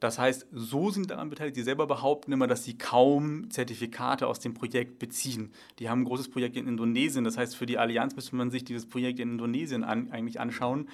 Das 0.00 0.18
heißt, 0.18 0.48
so 0.52 0.90
sind 0.90 1.10
daran 1.10 1.30
beteiligt. 1.30 1.56
Die 1.56 1.62
selber 1.62 1.86
behaupten 1.86 2.32
immer, 2.32 2.46
dass 2.46 2.64
sie 2.64 2.76
kaum 2.76 3.50
Zertifikate 3.50 4.26
aus 4.26 4.40
dem 4.40 4.54
Projekt 4.54 4.98
beziehen. 4.98 5.52
Die 5.78 5.88
haben 5.88 6.02
ein 6.02 6.04
großes 6.04 6.30
Projekt 6.30 6.56
in 6.56 6.66
Indonesien. 6.66 7.24
Das 7.24 7.36
heißt, 7.36 7.54
für 7.54 7.66
die 7.66 7.78
Allianz 7.78 8.16
müsste 8.16 8.36
man 8.36 8.50
sich 8.50 8.64
dieses 8.64 8.86
Projekt 8.86 9.20
in 9.20 9.32
Indonesien 9.32 9.84
an, 9.84 10.10
eigentlich 10.10 10.40
anschauen. 10.40 10.88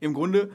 Im 0.00 0.14
Grunde 0.14 0.52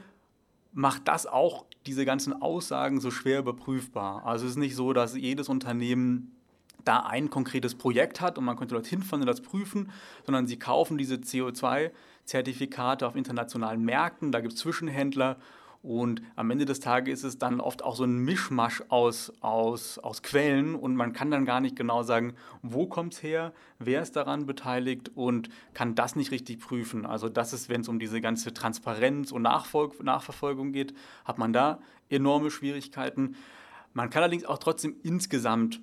macht 0.72 1.08
das 1.08 1.26
auch 1.26 1.66
diese 1.86 2.04
ganzen 2.04 2.40
Aussagen 2.40 3.00
so 3.00 3.10
schwer 3.10 3.40
überprüfbar. 3.40 4.24
Also 4.24 4.46
es 4.46 4.52
ist 4.52 4.58
nicht 4.58 4.76
so, 4.76 4.92
dass 4.92 5.16
jedes 5.16 5.48
Unternehmen 5.48 6.36
da 6.84 7.00
ein 7.00 7.30
konkretes 7.30 7.74
Projekt 7.74 8.20
hat 8.20 8.38
und 8.38 8.44
man 8.44 8.56
könnte 8.56 8.74
dorthin 8.74 9.02
fahren 9.02 9.20
und 9.20 9.26
das 9.26 9.40
prüfen, 9.40 9.90
sondern 10.24 10.46
sie 10.46 10.58
kaufen 10.58 10.98
diese 10.98 11.16
CO2-Zertifikate 11.16 13.06
auf 13.06 13.16
internationalen 13.16 13.84
Märkten, 13.84 14.32
da 14.32 14.40
gibt 14.40 14.54
es 14.54 14.60
Zwischenhändler 14.60 15.36
und 15.82 16.22
am 16.36 16.48
Ende 16.52 16.64
des 16.64 16.78
Tages 16.78 17.20
ist 17.20 17.24
es 17.24 17.38
dann 17.38 17.60
oft 17.60 17.82
auch 17.82 17.96
so 17.96 18.04
ein 18.04 18.18
Mischmasch 18.18 18.84
aus, 18.88 19.32
aus, 19.40 19.98
aus 19.98 20.22
Quellen 20.22 20.76
und 20.76 20.94
man 20.94 21.12
kann 21.12 21.32
dann 21.32 21.44
gar 21.44 21.60
nicht 21.60 21.74
genau 21.74 22.04
sagen, 22.04 22.34
wo 22.62 22.86
kommt 22.86 23.14
es 23.14 23.22
her, 23.24 23.52
wer 23.80 24.00
ist 24.00 24.14
daran 24.14 24.46
beteiligt 24.46 25.10
und 25.16 25.48
kann 25.74 25.96
das 25.96 26.14
nicht 26.14 26.30
richtig 26.30 26.60
prüfen. 26.60 27.04
Also 27.04 27.28
das 27.28 27.52
ist, 27.52 27.68
wenn 27.68 27.80
es 27.80 27.88
um 27.88 27.98
diese 27.98 28.20
ganze 28.20 28.54
Transparenz 28.54 29.32
und 29.32 29.42
Nachfolg, 29.42 30.00
Nachverfolgung 30.00 30.70
geht, 30.70 30.94
hat 31.24 31.38
man 31.38 31.52
da 31.52 31.80
enorme 32.08 32.52
Schwierigkeiten. 32.52 33.34
Man 33.92 34.08
kann 34.08 34.22
allerdings 34.22 34.44
auch 34.44 34.58
trotzdem 34.58 34.94
insgesamt 35.02 35.80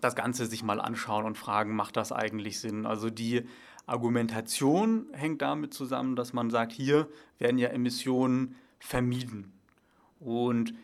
das 0.00 0.16
Ganze 0.16 0.46
sich 0.46 0.64
mal 0.64 0.80
anschauen 0.80 1.24
und 1.24 1.38
fragen, 1.38 1.76
macht 1.76 1.96
das 1.96 2.10
eigentlich 2.10 2.58
Sinn? 2.58 2.84
Also 2.84 3.10
die 3.10 3.46
Argumentation 3.86 5.06
hängt 5.12 5.40
damit 5.40 5.72
zusammen, 5.72 6.16
dass 6.16 6.32
man 6.32 6.50
sagt, 6.50 6.72
hier 6.72 7.08
werden 7.38 7.58
ja 7.58 7.68
Emissionen 7.68 8.56
vermieden. 8.80 9.52
Und 10.18 10.74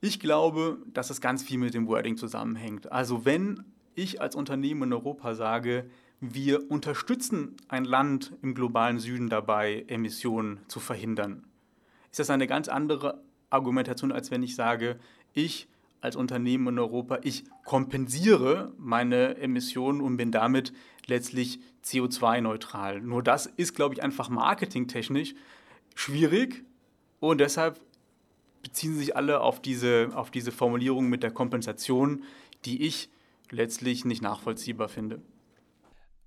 ich 0.00 0.20
glaube, 0.20 0.78
dass 0.86 1.08
das 1.08 1.20
ganz 1.20 1.42
viel 1.42 1.58
mit 1.58 1.74
dem 1.74 1.88
Wording 1.88 2.16
zusammenhängt. 2.16 2.90
Also 2.92 3.24
wenn 3.24 3.64
ich 3.94 4.20
als 4.20 4.34
Unternehmen 4.34 4.84
in 4.84 4.92
Europa 4.92 5.34
sage, 5.34 5.90
wir 6.20 6.70
unterstützen 6.70 7.56
ein 7.68 7.84
Land 7.84 8.32
im 8.42 8.54
globalen 8.54 8.98
Süden 8.98 9.28
dabei, 9.28 9.84
Emissionen 9.88 10.60
zu 10.68 10.80
verhindern, 10.80 11.44
ist 12.10 12.18
das 12.18 12.30
eine 12.30 12.46
ganz 12.46 12.68
andere 12.68 13.22
Argumentation, 13.50 14.12
als 14.12 14.30
wenn 14.30 14.42
ich 14.42 14.54
sage, 14.54 14.98
ich 15.32 15.68
als 16.00 16.16
Unternehmen 16.16 16.68
in 16.68 16.78
Europa, 16.78 17.18
ich 17.22 17.44
kompensiere 17.64 18.72
meine 18.78 19.36
Emissionen 19.36 20.00
und 20.00 20.16
bin 20.16 20.32
damit 20.32 20.72
letztlich 21.06 21.60
CO2-neutral. 21.84 23.00
Nur 23.00 23.22
das 23.22 23.46
ist, 23.46 23.74
glaube 23.74 23.94
ich, 23.94 24.02
einfach 24.02 24.28
marketingtechnisch 24.28 25.34
schwierig 25.94 26.64
und 27.20 27.38
deshalb 27.38 27.80
beziehen 28.62 28.96
sich 28.96 29.16
alle 29.16 29.40
auf 29.40 29.60
diese, 29.60 30.10
auf 30.14 30.30
diese 30.30 30.52
Formulierung 30.52 31.08
mit 31.08 31.22
der 31.22 31.30
Kompensation, 31.30 32.24
die 32.64 32.86
ich 32.86 33.10
letztlich 33.50 34.04
nicht 34.04 34.22
nachvollziehbar 34.22 34.88
finde. 34.88 35.22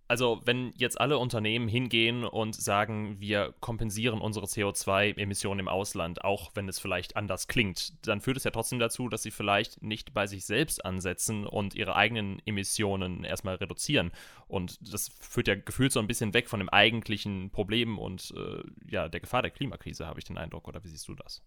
Also 0.08 0.42
wenn 0.44 0.74
jetzt 0.76 1.00
alle 1.00 1.18
Unternehmen 1.18 1.68
hingehen 1.68 2.26
und 2.26 2.56
sagen, 2.56 3.20
wir 3.20 3.54
kompensieren 3.62 4.20
unsere 4.20 4.46
CO2-Emissionen 4.46 5.62
im 5.62 5.68
Ausland, 5.68 6.24
auch 6.24 6.52
wenn 6.56 6.68
es 6.68 6.78
vielleicht 6.78 7.16
anders 7.16 7.48
klingt, 7.48 7.94
dann 8.06 8.20
führt 8.20 8.38
es 8.38 8.44
ja 8.44 8.52
trotzdem 8.52 8.80
dazu, 8.80 9.08
dass 9.08 9.24
sie 9.24 9.32
vielleicht 9.32 9.82
nicht 9.82 10.14
bei 10.14 10.28
sich 10.28 10.46
selbst 10.46 10.86
ansetzen 10.86 11.48
und 11.48 11.74
ihre 11.74 11.96
eigenen 11.96 12.42
Emissionen 12.46 13.24
erstmal 13.24 13.56
reduzieren. 13.56 14.12
Und 14.48 14.78
das 14.94 15.10
führt 15.20 15.48
ja 15.48 15.56
gefühlt 15.56 15.94
so 15.94 16.00
ein 16.00 16.08
bisschen 16.08 16.34
weg 16.34 16.50
von 16.50 16.60
dem 16.60 16.70
eigentlichen 16.70 17.50
Problem 17.50 17.98
und 17.98 18.34
äh, 18.38 18.64
ja, 18.92 19.08
der 19.08 19.22
Gefahr 19.22 19.42
der 19.42 19.52
Klimakrise, 19.52 20.06
habe 20.06 20.20
ich 20.20 20.26
den 20.26 20.38
Eindruck. 20.38 20.68
Oder 20.68 20.84
wie 20.84 20.90
siehst 20.90 21.08
du 21.08 21.16
das? 21.16 21.42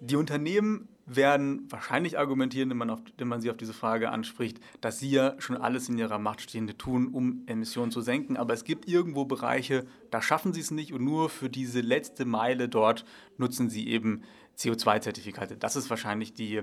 Die 0.00 0.16
Unternehmen 0.16 0.88
werden 1.06 1.66
wahrscheinlich 1.70 2.18
argumentieren, 2.18 2.68
wenn 2.68 2.76
man, 2.76 2.90
auf, 2.90 3.00
wenn 3.16 3.28
man 3.28 3.40
sie 3.40 3.50
auf 3.50 3.56
diese 3.56 3.72
Frage 3.72 4.10
anspricht, 4.10 4.60
dass 4.80 4.98
sie 4.98 5.10
ja 5.10 5.34
schon 5.38 5.56
alles 5.56 5.88
in 5.88 5.96
ihrer 5.96 6.18
Macht 6.18 6.40
Stehende 6.40 6.76
tun, 6.76 7.08
um 7.08 7.42
Emissionen 7.46 7.92
zu 7.92 8.00
senken. 8.00 8.36
Aber 8.36 8.52
es 8.52 8.64
gibt 8.64 8.88
irgendwo 8.88 9.24
Bereiche, 9.24 9.86
da 10.10 10.20
schaffen 10.20 10.52
sie 10.52 10.60
es 10.60 10.72
nicht 10.72 10.92
und 10.92 11.04
nur 11.04 11.30
für 11.30 11.48
diese 11.48 11.80
letzte 11.80 12.24
Meile 12.24 12.68
dort 12.68 13.04
nutzen 13.38 13.70
sie 13.70 13.88
eben 13.88 14.22
CO2-Zertifikate. 14.58 15.56
Das 15.56 15.76
ist 15.76 15.88
wahrscheinlich 15.90 16.34
die, 16.34 16.62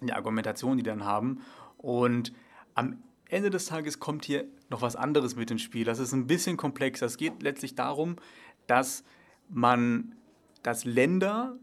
die 0.00 0.12
Argumentation, 0.12 0.76
die 0.76 0.84
dann 0.84 1.04
haben. 1.04 1.40
Und 1.76 2.32
am 2.74 3.02
Ende 3.28 3.50
des 3.50 3.66
Tages 3.66 3.98
kommt 3.98 4.24
hier 4.24 4.44
noch 4.70 4.82
was 4.82 4.94
anderes 4.94 5.34
mit 5.34 5.50
ins 5.50 5.62
Spiel. 5.62 5.84
Das 5.84 5.98
ist 5.98 6.12
ein 6.12 6.28
bisschen 6.28 6.56
komplex. 6.56 7.02
Es 7.02 7.16
geht 7.16 7.42
letztlich 7.42 7.74
darum, 7.74 8.16
dass 8.68 9.02
man, 9.48 10.14
dass 10.62 10.84
Länder 10.84 11.58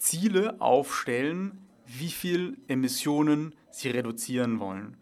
Ziele 0.00 0.60
aufstellen, 0.60 1.58
wie 1.86 2.08
viel 2.08 2.56
Emissionen 2.68 3.54
sie 3.70 3.90
reduzieren 3.90 4.58
wollen. 4.58 4.96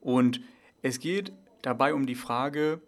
Und 0.00 0.40
es 0.82 0.98
geht 0.98 1.32
dabei 1.62 1.94
um 1.94 2.04
die 2.04 2.16
Frage, 2.16 2.80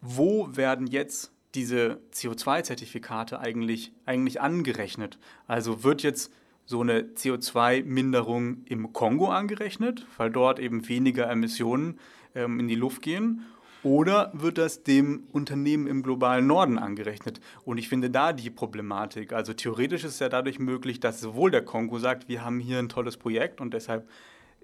wo 0.00 0.48
werden 0.56 0.88
jetzt 0.88 1.32
diese 1.54 2.00
CO2-Zertifikate 2.12 3.38
eigentlich, 3.38 3.92
eigentlich 4.04 4.40
angerechnet? 4.40 5.18
Also 5.46 5.84
wird 5.84 6.02
jetzt 6.02 6.32
so 6.64 6.80
eine 6.80 7.02
CO2-Minderung 7.02 8.64
im 8.64 8.92
Kongo 8.92 9.28
angerechnet, 9.28 10.06
weil 10.16 10.30
dort 10.30 10.58
eben 10.58 10.88
weniger 10.88 11.30
Emissionen 11.30 12.00
ähm, 12.34 12.58
in 12.58 12.66
die 12.66 12.74
Luft 12.74 13.02
gehen? 13.02 13.44
Oder 13.86 14.32
wird 14.34 14.58
das 14.58 14.82
dem 14.82 15.28
Unternehmen 15.30 15.86
im 15.86 16.02
globalen 16.02 16.48
Norden 16.48 16.76
angerechnet? 16.76 17.38
Und 17.64 17.78
ich 17.78 17.88
finde 17.88 18.10
da 18.10 18.32
die 18.32 18.50
Problematik. 18.50 19.32
Also 19.32 19.54
theoretisch 19.54 20.02
ist 20.02 20.14
es 20.14 20.18
ja 20.18 20.28
dadurch 20.28 20.58
möglich, 20.58 20.98
dass 20.98 21.20
sowohl 21.20 21.52
der 21.52 21.64
Kongo 21.64 22.00
sagt, 22.00 22.28
wir 22.28 22.44
haben 22.44 22.58
hier 22.58 22.80
ein 22.80 22.88
tolles 22.88 23.16
Projekt 23.16 23.60
und 23.60 23.72
deshalb 23.74 24.08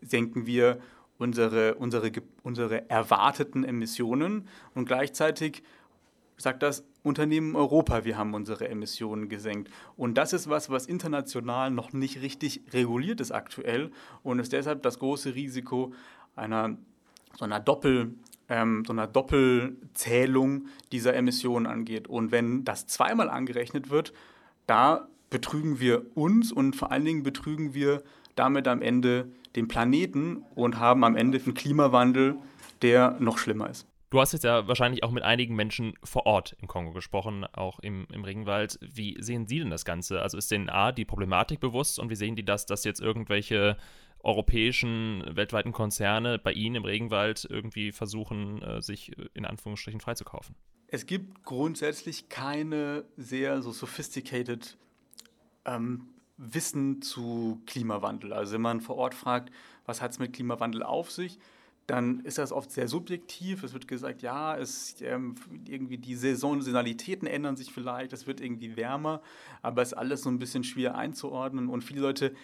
senken 0.01 0.45
wir 0.47 0.81
unsere, 1.19 1.77
unsere, 1.77 2.11
unsere 2.43 2.91
erwarteten 2.91 3.63
Emissionen 3.63 4.49
und 4.75 4.87
gleichzeitig 4.87 5.63
sagt 6.37 6.65
das 6.65 6.83
Unternehmen 7.05 7.55
Europa, 7.55 8.05
wir 8.05 8.19
haben 8.19 8.35
unsere 8.35 8.69
Emissionen 8.69 9.29
gesenkt. 9.29 9.71
Und 9.97 10.19
das 10.19 10.33
ist 10.33 10.51
was, 10.51 10.69
was 10.69 10.87
international 10.87 11.71
noch 11.71 11.93
nicht 11.93 12.23
richtig 12.23 12.63
reguliert 12.73 13.21
ist 13.21 13.31
aktuell 13.31 13.93
und 14.25 14.41
ist 14.41 14.53
deshalb 14.53 14.83
das 14.83 14.99
große 14.99 15.37
Risiko 15.37 15.93
einer 16.35 16.77
so 17.39 17.45
einer 17.45 17.61
Doppel, 17.61 18.15
ähm, 18.49 18.85
so 18.87 18.93
einer 18.93 19.07
Doppelzählung 19.07 20.67
dieser 20.91 21.15
Emissionen 21.15 21.67
angeht. 21.67 22.09
Und 22.09 22.33
wenn 22.33 22.65
das 22.65 22.87
zweimal 22.87 23.31
angerechnet 23.31 23.91
wird, 23.91 24.13
da 24.67 25.09
betrügen 25.31 25.81
wir 25.81 26.05
uns 26.15 26.53
und 26.53 26.77
vor 26.77 26.93
allen 26.93 27.05
Dingen 27.05 27.23
betrügen 27.23 27.75
wir 27.75 28.03
damit 28.37 28.69
am 28.69 28.83
Ende 28.83 29.31
den 29.57 29.69
Planeten 29.69 30.45
und 30.55 30.79
haben 30.79 31.05
am 31.05 31.17
Ende 31.17 31.41
einen 31.43 31.55
Klimawandel, 31.55 32.37
der 32.83 33.17
noch 33.19 33.39
schlimmer 33.39 33.71
ist. 33.71 33.87
Du 34.11 34.21
hast 34.21 34.33
jetzt 34.33 34.45
ja 34.45 34.69
wahrscheinlich 34.69 35.05
auch 35.05 35.11
mit 35.11 35.23
einigen 35.23 35.57
Menschen 35.57 35.95
vor 36.05 36.27
Ort 36.27 36.55
im 36.61 36.69
Kongo 36.69 36.93
gesprochen, 36.93 37.47
auch 37.53 37.79
im, 37.79 38.07
im 38.13 38.25
Regenwald. 38.25 38.79
Wie 38.83 39.17
sehen 39.19 39.47
Sie 39.47 39.59
denn 39.59 39.71
das 39.71 39.87
Ganze? 39.87 40.21
Also 40.21 40.37
ist 40.37 40.51
denen 40.51 40.69
A 40.69 40.93
die 40.93 41.07
Problematik 41.07 41.61
bewusst 41.61 41.99
und 41.99 42.11
wie 42.11 42.15
sehen 42.15 42.37
die 42.37 42.45
das, 42.45 42.67
dass 42.67 42.85
jetzt 42.85 43.01
irgendwelche 43.01 43.79
europäischen, 44.23 45.25
weltweiten 45.35 45.73
Konzerne 45.73 46.39
bei 46.39 46.53
Ihnen 46.53 46.77
im 46.77 46.85
Regenwald 46.85 47.47
irgendwie 47.49 47.93
versuchen, 47.93 48.63
äh, 48.63 48.81
sich 48.81 49.17
äh, 49.19 49.29
in 49.35 49.45
Anführungsstrichen 49.45 50.01
freizukaufen? 50.01 50.55
Es 50.89 51.07
gibt 51.07 51.45
grundsätzlich 51.45 52.29
keine 52.29 53.05
sehr 53.17 53.63
so 53.63 53.73
sophisticated 53.73 54.77
ähm, 55.65 56.09
Wissen 56.37 57.03
zu 57.03 57.61
Klimawandel. 57.67 58.33
Also 58.33 58.55
wenn 58.55 58.61
man 58.61 58.81
vor 58.81 58.97
Ort 58.97 59.15
fragt, 59.15 59.53
was 59.87 60.03
hat 60.03 60.13
es 60.13 60.19
mit 60.19 60.33
Klimawandel 60.33 60.83
auf 60.83 61.11
sich, 61.11 61.39
dann 61.87 62.21
ist 62.21 62.39
das 62.39 62.53
oft 62.53 62.71
sehr 62.71 62.89
subjektiv. 62.89 63.63
Es 63.63 63.73
wird 63.73 63.89
gesagt, 63.89 64.23
ja, 64.23 64.57
es, 64.57 64.97
ähm, 65.01 65.35
irgendwie 65.67 65.99
die 65.99 66.15
Saisonalitäten 66.15 67.27
ändern 67.27 67.57
sich 67.57 67.73
vielleicht, 67.73 68.13
es 68.13 68.27
wird 68.27 68.41
irgendwie 68.41 68.77
wärmer, 68.77 69.21
aber 69.63 69.83
es 69.83 69.89
ist 69.89 69.99
alles 69.99 70.23
so 70.23 70.31
ein 70.31 70.39
bisschen 70.39 70.65
schwer 70.65 70.95
einzuordnen 70.95 71.69
und 71.69 71.83
viele 71.83 72.01
Leute 72.01 72.35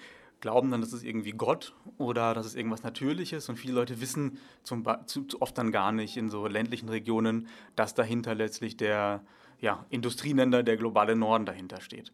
glauben 0.41 0.71
dann, 0.71 0.81
das 0.81 0.93
ist 0.93 1.05
irgendwie 1.05 1.33
Gott 1.33 1.75
oder 1.97 2.35
das 2.35 2.47
ist 2.47 2.57
irgendwas 2.57 2.83
Natürliches 2.83 3.49
und 3.49 3.57
viele 3.57 3.75
Leute 3.75 4.01
wissen 4.01 4.39
zum, 4.63 4.87
zu, 5.07 5.27
oft 5.41 5.57
dann 5.59 5.73
gar 5.73 5.93
nicht 5.93 6.17
in 6.17 6.31
so 6.31 6.47
ländlichen 6.47 6.89
Regionen, 6.89 7.49
dass 7.77 7.95
dahinter 7.95 8.35
letztlich 8.35 8.77
der 8.77 9.23
ja, 9.61 9.85
Industrieländer, 9.91 10.63
der 10.63 10.77
globale 10.77 11.17
Norden 11.17 11.45
dahinter 11.45 11.81
steht. 11.81 12.13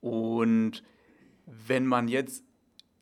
Und 0.00 0.82
wenn 1.46 1.86
man 1.86 2.08
jetzt 2.08 2.44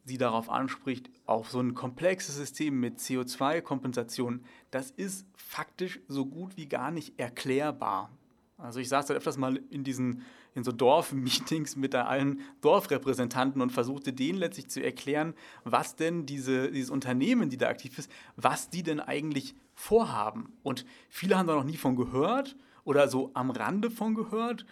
sie 0.05 0.19
darauf 0.19 0.51
anspricht, 0.51 1.11
auf 1.27 1.51
so 1.51 1.61
ein 1.61 1.75
komplexes 1.75 2.37
System 2.37 2.81
mit 2.81 2.99
CO2-Kompensation, 2.99 4.45
das 4.71 4.91
ist 4.91 5.27
faktisch 5.37 6.01
so 6.09 6.27
gut 6.27 6.57
wie 6.57 6.67
gar 6.67 6.91
nicht 6.91 7.19
erklärbar. 7.19 8.11
Also 8.59 8.81
ich 8.81 8.89
saß 8.89 9.07
da 9.07 9.15
öfters 9.15 9.39
mal 9.39 9.61
in 9.71 9.85
diesen 9.85 10.23
in 10.55 10.65
so 10.65 10.73
Dorfmeetings 10.73 11.77
mit 11.77 11.95
allen 11.95 12.41
Dorfrepräsentanten 12.61 13.63
und 13.63 13.71
versuchte 13.71 14.13
denen 14.13 14.39
letztlich 14.39 14.69
zu 14.69 14.83
erklären, 14.83 15.35
was 15.65 15.97
denn 15.97 16.27
diese, 16.27 16.71
dieses 16.71 16.91
Unternehmen, 16.91 17.51
die 17.51 17.57
da 17.57 17.69
aktiv 17.69 17.99
ist, 17.99 18.11
was 18.37 18.71
die 18.71 18.83
denn 18.83 19.01
eigentlich 19.01 19.55
vorhaben. 19.75 20.53
Und 20.63 20.85
viele 21.09 21.39
haben 21.39 21.47
da 21.47 21.55
noch 21.55 21.65
nie 21.65 21.77
von 21.77 21.97
gehört 21.97 22.57
oder 22.85 23.09
so 23.09 23.31
am 23.35 23.51
Rande 23.51 23.91
von 23.91 24.15
gehört 24.15 24.67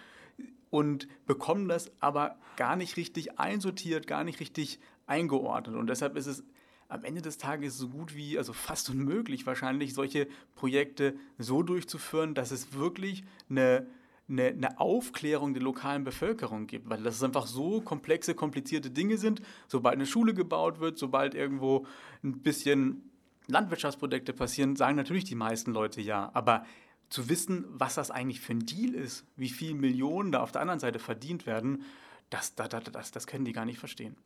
und 0.71 1.09
bekommen 1.27 1.69
das 1.69 1.91
aber 2.01 2.37
gar 2.57 2.77
nicht 2.77 2.97
richtig 2.97 3.39
einsortiert, 3.39 4.07
gar 4.07 4.25
nicht 4.25 4.41
richtig 4.41 4.81
eingeordnet. 5.07 5.77
Und 5.77 5.89
deshalb 5.89 6.17
ist 6.17 6.27
es 6.27 6.45
am 6.89 7.05
Ende 7.05 7.21
des 7.21 7.39
Tages 7.39 7.77
so 7.77 7.89
gut 7.89 8.15
wie, 8.15 8.39
also 8.39 8.53
fast 8.53 8.89
unmöglich 8.91 9.47
wahrscheinlich, 9.47 9.95
solche 9.95 10.27
Projekte 10.55 11.17
so 11.39 11.63
durchzuführen, 11.63 12.35
dass 12.35 12.51
es 12.51 12.73
wirklich 12.73 13.25
eine, 13.51 13.87
eine, 14.29 14.49
eine, 14.49 14.81
Aufklärung 14.81 15.55
der 15.55 15.63
lokalen 15.63 16.05
Bevölkerung 16.05 16.67
gibt, 16.67 16.89
weil 16.91 17.03
das 17.03 17.23
einfach 17.23 17.47
so 17.47 17.81
komplexe, 17.81 18.35
komplizierte 18.35 18.91
Dinge 18.91 19.17
sind. 19.17 19.41
Sobald 19.67 19.95
eine 19.95 20.07
Schule 20.07 20.35
gebaut 20.35 20.81
wird, 20.81 20.99
sobald 20.99 21.35
irgendwo 21.35 21.87
ein 22.23 22.41
bisschen 22.41 23.11
Landwirtschaftsprojekte 23.47 24.33
passieren, 24.33 24.77
sagen 24.77 24.97
natürlich 24.97 25.25
die 25.25 25.35
meisten 25.35 25.73
Leute 25.73 26.01
ja. 26.01 26.31
Aber 26.35 26.65
zu 27.09 27.29
wissen, 27.29 27.65
was 27.71 27.95
das 27.95 28.11
eigentlich 28.11 28.41
für 28.41 28.53
ein 28.53 28.67
Deal 28.67 28.95
ist, 28.95 29.25
wie 29.37 29.49
viele 29.49 29.75
Millionen 29.75 30.33
da 30.33 30.43
auf 30.43 30.53
der 30.53 30.61
anderen 30.61 30.81
Seite 30.81 30.99
verdient 30.99 31.47
werden, 31.47 31.85
das, 32.31 32.55
das, 32.55 32.69
das, 32.69 33.11
das 33.11 33.27
können 33.27 33.47
die 33.47 33.53
gar 33.53 33.65
nicht 33.65 33.79
verstehen. 33.79 34.17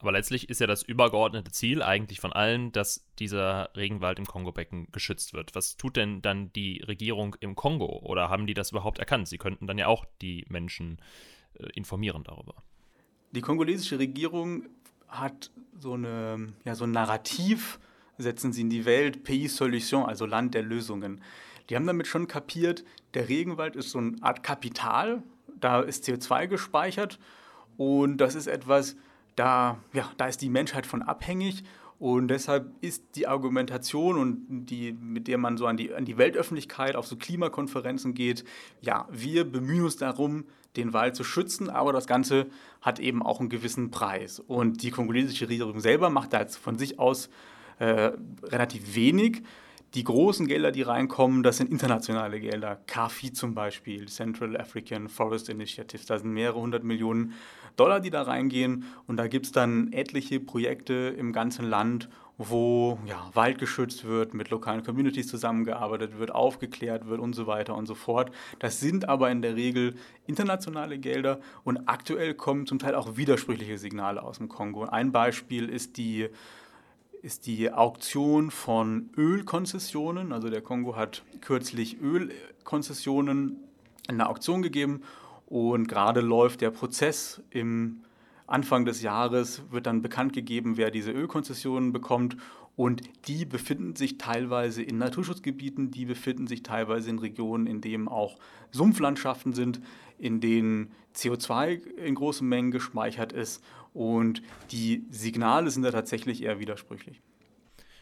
Aber 0.00 0.12
letztlich 0.12 0.48
ist 0.48 0.60
ja 0.60 0.66
das 0.68 0.82
übergeordnete 0.82 1.50
Ziel 1.50 1.82
eigentlich 1.82 2.20
von 2.20 2.32
allen, 2.32 2.70
dass 2.70 3.04
dieser 3.18 3.70
Regenwald 3.76 4.18
im 4.18 4.26
Kongo-Becken 4.26 4.92
geschützt 4.92 5.34
wird. 5.34 5.54
Was 5.56 5.76
tut 5.76 5.96
denn 5.96 6.22
dann 6.22 6.52
die 6.52 6.82
Regierung 6.86 7.34
im 7.40 7.56
Kongo? 7.56 8.00
Oder 8.04 8.28
haben 8.28 8.46
die 8.46 8.54
das 8.54 8.70
überhaupt 8.70 9.00
erkannt? 9.00 9.26
Sie 9.26 9.38
könnten 9.38 9.66
dann 9.66 9.76
ja 9.76 9.88
auch 9.88 10.04
die 10.22 10.44
Menschen 10.48 10.98
äh, 11.54 11.66
informieren 11.74 12.22
darüber. 12.22 12.54
Die 13.32 13.40
kongolesische 13.40 13.98
Regierung 13.98 14.68
hat 15.08 15.50
so, 15.78 15.94
eine, 15.94 16.52
ja, 16.64 16.74
so 16.76 16.84
ein 16.84 16.92
Narrativ, 16.92 17.80
setzen 18.18 18.52
sie 18.52 18.62
in 18.62 18.70
die 18.70 18.84
Welt, 18.84 19.24
Pays 19.24 19.56
Solution, 19.56 20.04
also 20.04 20.26
Land 20.26 20.54
der 20.54 20.62
Lösungen. 20.62 21.22
Die 21.68 21.76
haben 21.76 21.86
damit 21.86 22.06
schon 22.06 22.28
kapiert, 22.28 22.84
der 23.14 23.28
Regenwald 23.28 23.76
ist 23.76 23.90
so 23.90 23.98
eine 23.98 24.16
Art 24.22 24.42
Kapital, 24.42 25.22
da 25.58 25.80
ist 25.80 26.04
CO2 26.04 26.46
gespeichert 26.46 27.18
und 27.76 28.18
das 28.18 28.34
ist 28.34 28.46
etwas, 28.46 28.96
da, 29.38 29.78
ja, 29.92 30.10
da 30.16 30.26
ist 30.26 30.42
die 30.42 30.48
Menschheit 30.48 30.86
von 30.86 31.02
abhängig 31.02 31.64
und 31.98 32.28
deshalb 32.28 32.72
ist 32.80 33.16
die 33.16 33.26
Argumentation 33.26 34.18
und 34.18 34.66
die, 34.66 34.92
mit 34.92 35.26
der 35.26 35.38
man 35.38 35.56
so 35.56 35.66
an 35.66 35.76
die, 35.76 35.92
an 35.94 36.04
die 36.04 36.16
Weltöffentlichkeit 36.16 36.94
auf 36.94 37.06
so 37.06 37.16
Klimakonferenzen 37.16 38.14
geht, 38.14 38.44
ja, 38.80 39.08
wir 39.10 39.44
bemühen 39.44 39.84
uns 39.84 39.96
darum, 39.96 40.44
den 40.76 40.92
Wald 40.92 41.16
zu 41.16 41.24
schützen, 41.24 41.70
aber 41.70 41.92
das 41.92 42.06
Ganze 42.06 42.46
hat 42.80 43.00
eben 43.00 43.22
auch 43.22 43.40
einen 43.40 43.48
gewissen 43.48 43.90
Preis. 43.90 44.38
Und 44.38 44.82
die 44.82 44.90
kongolesische 44.90 45.48
Regierung 45.48 45.80
selber 45.80 46.08
macht 46.08 46.32
da 46.32 46.40
jetzt 46.40 46.56
von 46.56 46.78
sich 46.78 47.00
aus 47.00 47.30
äh, 47.80 48.12
relativ 48.44 48.94
wenig. 48.94 49.42
Die 49.94 50.04
großen 50.04 50.46
Gelder, 50.46 50.70
die 50.70 50.82
reinkommen, 50.82 51.42
das 51.42 51.56
sind 51.56 51.70
internationale 51.70 52.38
Gelder. 52.40 52.78
CAFI 52.86 53.32
zum 53.32 53.54
Beispiel, 53.54 54.06
Central 54.06 54.56
African 54.56 55.08
Forest 55.08 55.48
Initiative. 55.48 56.02
Da 56.06 56.18
sind 56.18 56.30
mehrere 56.32 56.60
hundert 56.60 56.84
Millionen 56.84 57.32
Dollar, 57.78 58.00
die 58.00 58.10
da 58.10 58.22
reingehen. 58.22 58.84
Und 59.06 59.16
da 59.16 59.28
gibt 59.28 59.46
es 59.46 59.52
dann 59.52 59.92
etliche 59.92 60.40
Projekte 60.40 61.14
im 61.16 61.32
ganzen 61.32 61.64
Land, 61.64 62.08
wo 62.38 62.98
ja, 63.04 63.30
Wald 63.34 63.58
geschützt 63.58 64.04
wird, 64.04 64.32
mit 64.32 64.50
lokalen 64.50 64.84
Communities 64.84 65.26
zusammengearbeitet 65.26 66.18
wird, 66.18 66.30
aufgeklärt 66.30 67.08
wird 67.08 67.20
und 67.20 67.34
so 67.34 67.46
weiter 67.46 67.74
und 67.74 67.86
so 67.86 67.96
fort. 67.96 68.30
Das 68.60 68.78
sind 68.78 69.08
aber 69.08 69.30
in 69.30 69.42
der 69.42 69.56
Regel 69.56 69.96
internationale 70.26 70.98
Gelder 70.98 71.40
und 71.64 71.88
aktuell 71.88 72.34
kommen 72.34 72.66
zum 72.66 72.78
Teil 72.78 72.94
auch 72.94 73.16
widersprüchliche 73.16 73.76
Signale 73.76 74.22
aus 74.22 74.38
dem 74.38 74.48
Kongo. 74.48 74.84
Ein 74.84 75.10
Beispiel 75.10 75.68
ist 75.68 75.96
die 75.96 76.28
ist 77.20 77.46
die 77.46 77.72
Auktion 77.72 78.52
von 78.52 79.10
Ölkonzessionen. 79.16 80.32
Also 80.32 80.50
der 80.50 80.62
Kongo 80.62 80.94
hat 80.94 81.24
kürzlich 81.40 82.00
Ölkonzessionen 82.00 83.56
in 84.06 84.14
eine 84.14 84.28
Auktion 84.28 84.62
gegeben 84.62 85.02
und 85.48 85.88
gerade 85.88 86.20
läuft 86.20 86.60
der 86.60 86.70
Prozess 86.70 87.42
im 87.48 88.02
Anfang 88.46 88.84
des 88.84 89.00
Jahres 89.02 89.62
wird 89.70 89.86
dann 89.86 90.02
bekannt 90.02 90.34
gegeben, 90.34 90.76
wer 90.76 90.90
diese 90.90 91.10
Ölkonzessionen 91.10 91.92
bekommt. 91.92 92.36
Und 92.76 93.02
die 93.26 93.44
befinden 93.44 93.96
sich 93.96 94.18
teilweise 94.18 94.82
in 94.82 94.98
Naturschutzgebieten, 94.98 95.90
die 95.90 96.04
befinden 96.04 96.46
sich 96.46 96.62
teilweise 96.62 97.10
in 97.10 97.18
Regionen, 97.18 97.66
in 97.66 97.80
denen 97.80 98.08
auch 98.08 98.38
Sumpflandschaften 98.70 99.52
sind, 99.52 99.80
in 100.18 100.40
denen 100.40 100.92
CO2 101.14 101.84
in 101.96 102.14
großen 102.14 102.46
Mengen 102.46 102.70
gespeichert 102.70 103.32
ist. 103.32 103.64
Und 103.94 104.42
die 104.70 105.06
Signale 105.10 105.70
sind 105.70 105.82
da 105.82 105.90
tatsächlich 105.90 106.42
eher 106.42 106.60
widersprüchlich. 106.60 107.22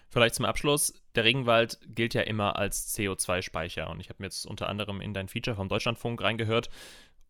Vielleicht 0.08 0.36
zum 0.36 0.44
Abschluss, 0.44 0.94
der 1.14 1.24
Regenwald 1.24 1.78
gilt 1.94 2.14
ja 2.14 2.22
immer 2.22 2.56
als 2.56 2.96
CO2-Speicher 2.96 3.90
und 3.90 4.00
ich 4.00 4.08
habe 4.08 4.22
mir 4.22 4.26
jetzt 4.26 4.46
unter 4.46 4.68
anderem 4.68 5.00
in 5.00 5.12
dein 5.12 5.28
Feature 5.28 5.56
vom 5.56 5.68
Deutschlandfunk 5.68 6.22
reingehört 6.22 6.70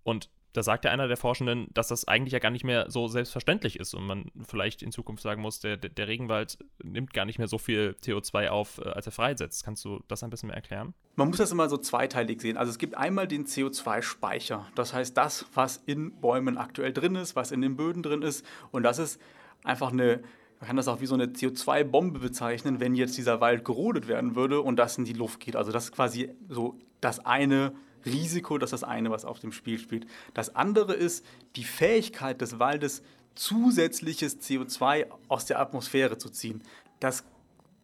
und 0.07 0.31
da 0.53 0.63
sagte 0.63 0.91
einer 0.91 1.09
der 1.09 1.17
Forschenden, 1.17 1.67
dass 1.75 1.89
das 1.89 2.09
eigentlich 2.09 2.33
ja 2.33 2.39
gar 2.39 2.51
nicht 2.51 2.65
mehr 2.65 2.91
so 2.91 3.09
selbstverständlich 3.09 3.79
ist 3.79 3.93
und 3.93 4.07
man 4.07 4.31
vielleicht 4.47 4.81
in 4.83 4.93
Zukunft 4.93 5.23
sagen 5.23 5.43
muss, 5.43 5.61
der, 5.61 5.77
der 5.77 6.09
Regenwald 6.09 6.59
nimmt 6.83 7.13
gar 7.13 7.27
nicht 7.27 7.39
mehr 7.39 7.49
so 7.49 7.59
viel 7.59 7.97
CO2 8.03 8.49
auf, 8.49 8.79
äh, 8.79 8.89
als 8.89 9.07
er 9.07 9.13
freisetzt. 9.13 9.65
Kannst 9.65 9.85
du 9.85 10.01
das 10.09 10.23
ein 10.23 10.31
bisschen 10.31 10.47
mehr 10.47 10.57
erklären? 10.57 10.95
Man 11.17 11.29
muss 11.29 11.39
das 11.39 11.51
immer 11.51 11.69
so 11.69 11.77
zweiteilig 11.77 12.41
sehen. 12.41 12.57
Also 12.57 12.71
es 12.71 12.79
gibt 12.79 12.97
einmal 12.97 13.27
den 13.27 13.47
CO2-Speicher. 13.47 14.67
Das 14.77 14.95
heißt, 14.95 15.17
das, 15.17 15.45
was 15.53 15.83
in 15.85 16.13
Bäumen 16.21 16.57
aktuell 16.57 16.93
drin 16.93 17.17
ist, 17.17 17.37
was 17.37 17.51
in 17.51 17.61
den 17.61 17.77
Böden 17.77 18.03
drin 18.03 18.23
ist. 18.23 18.47
Und 18.71 18.85
das 18.85 18.99
ist 18.99 19.21
einfach 19.65 19.93
eine 19.93 20.23
man 20.59 20.69
kann 20.69 20.77
das 20.77 20.89
auch 20.89 21.03
wie 21.03 21.07
so 21.07 21.15
eine 21.15 21.27
CO2-Bombe 21.27 22.19
bezeichnen, 22.19 22.81
wenn 22.81 22.95
jetzt 22.95 23.19
dieser 23.19 23.43
Wald 23.43 23.63
gerodet 23.63 24.09
werden 24.09 24.37
würde 24.37 24.63
und 24.63 24.77
das 24.77 24.97
in 24.97 25.05
die 25.05 25.13
Luft 25.13 25.39
geht. 25.41 25.55
Also 25.55 25.71
das 25.71 25.85
ist 25.85 25.93
quasi 25.93 26.31
so 26.49 26.79
das 27.03 27.27
eine 27.27 27.75
Risiko, 28.07 28.59
das 28.59 28.69
ist 28.73 28.83
das 28.83 28.89
eine, 28.89 29.11
was 29.11 29.25
auf 29.25 29.39
dem 29.41 29.53
Spiel 29.53 29.79
spielt. 29.79 30.07
Das 30.35 30.55
andere 30.55 30.95
ist 30.95 31.25
die 31.57 31.65
Fähigkeit 31.65 32.41
des 32.41 32.59
Waldes, 32.59 33.03
zusätzliches 33.35 34.41
CO2 34.41 35.07
aus 35.29 35.45
der 35.45 35.61
Atmosphäre 35.61 36.19
zu 36.19 36.31
ziehen. 36.31 36.63
Das 37.01 37.25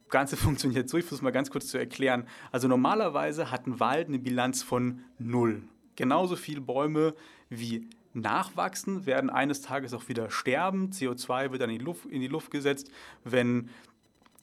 Ganze 0.09 0.37
funktioniert 0.39 0.89
so, 0.89 0.99
ich 0.99 1.05
versuche 1.05 1.17
es 1.17 1.23
mal 1.23 1.31
ganz 1.31 1.51
kurz 1.51 1.69
zu 1.69 1.79
erklären. 1.79 2.27
Also 2.51 2.69
normalerweise 2.69 3.51
hat 3.51 3.67
ein 3.67 3.81
Wald 3.81 4.09
eine 4.09 4.19
Bilanz 4.19 4.63
von 4.63 5.05
null. 5.19 5.63
Genauso 5.97 6.37
viele 6.37 6.61
Bäume 6.61 7.15
wie 7.51 7.89
nachwachsen, 8.15 9.07
werden 9.07 9.31
eines 9.31 9.63
Tages 9.63 9.95
auch 9.95 10.09
wieder 10.09 10.31
sterben. 10.31 10.91
CO2 10.91 11.51
wird 11.51 11.63
dann 11.63 11.71
in 11.71 11.79
die 11.79 11.85
Luft, 11.85 12.07
in 12.07 12.21
die 12.21 12.29
Luft 12.29 12.51
gesetzt, 12.51 12.91
wenn, 13.25 13.71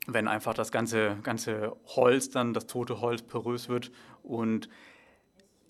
wenn 0.08 0.28
einfach 0.28 0.54
das 0.54 0.72
ganze, 0.72 1.18
ganze 1.24 1.76
Holz, 1.88 2.30
dann 2.30 2.54
das 2.54 2.68
tote 2.68 3.02
Holz 3.02 3.22
porös 3.22 3.70
wird 3.70 3.92
und 4.24 4.70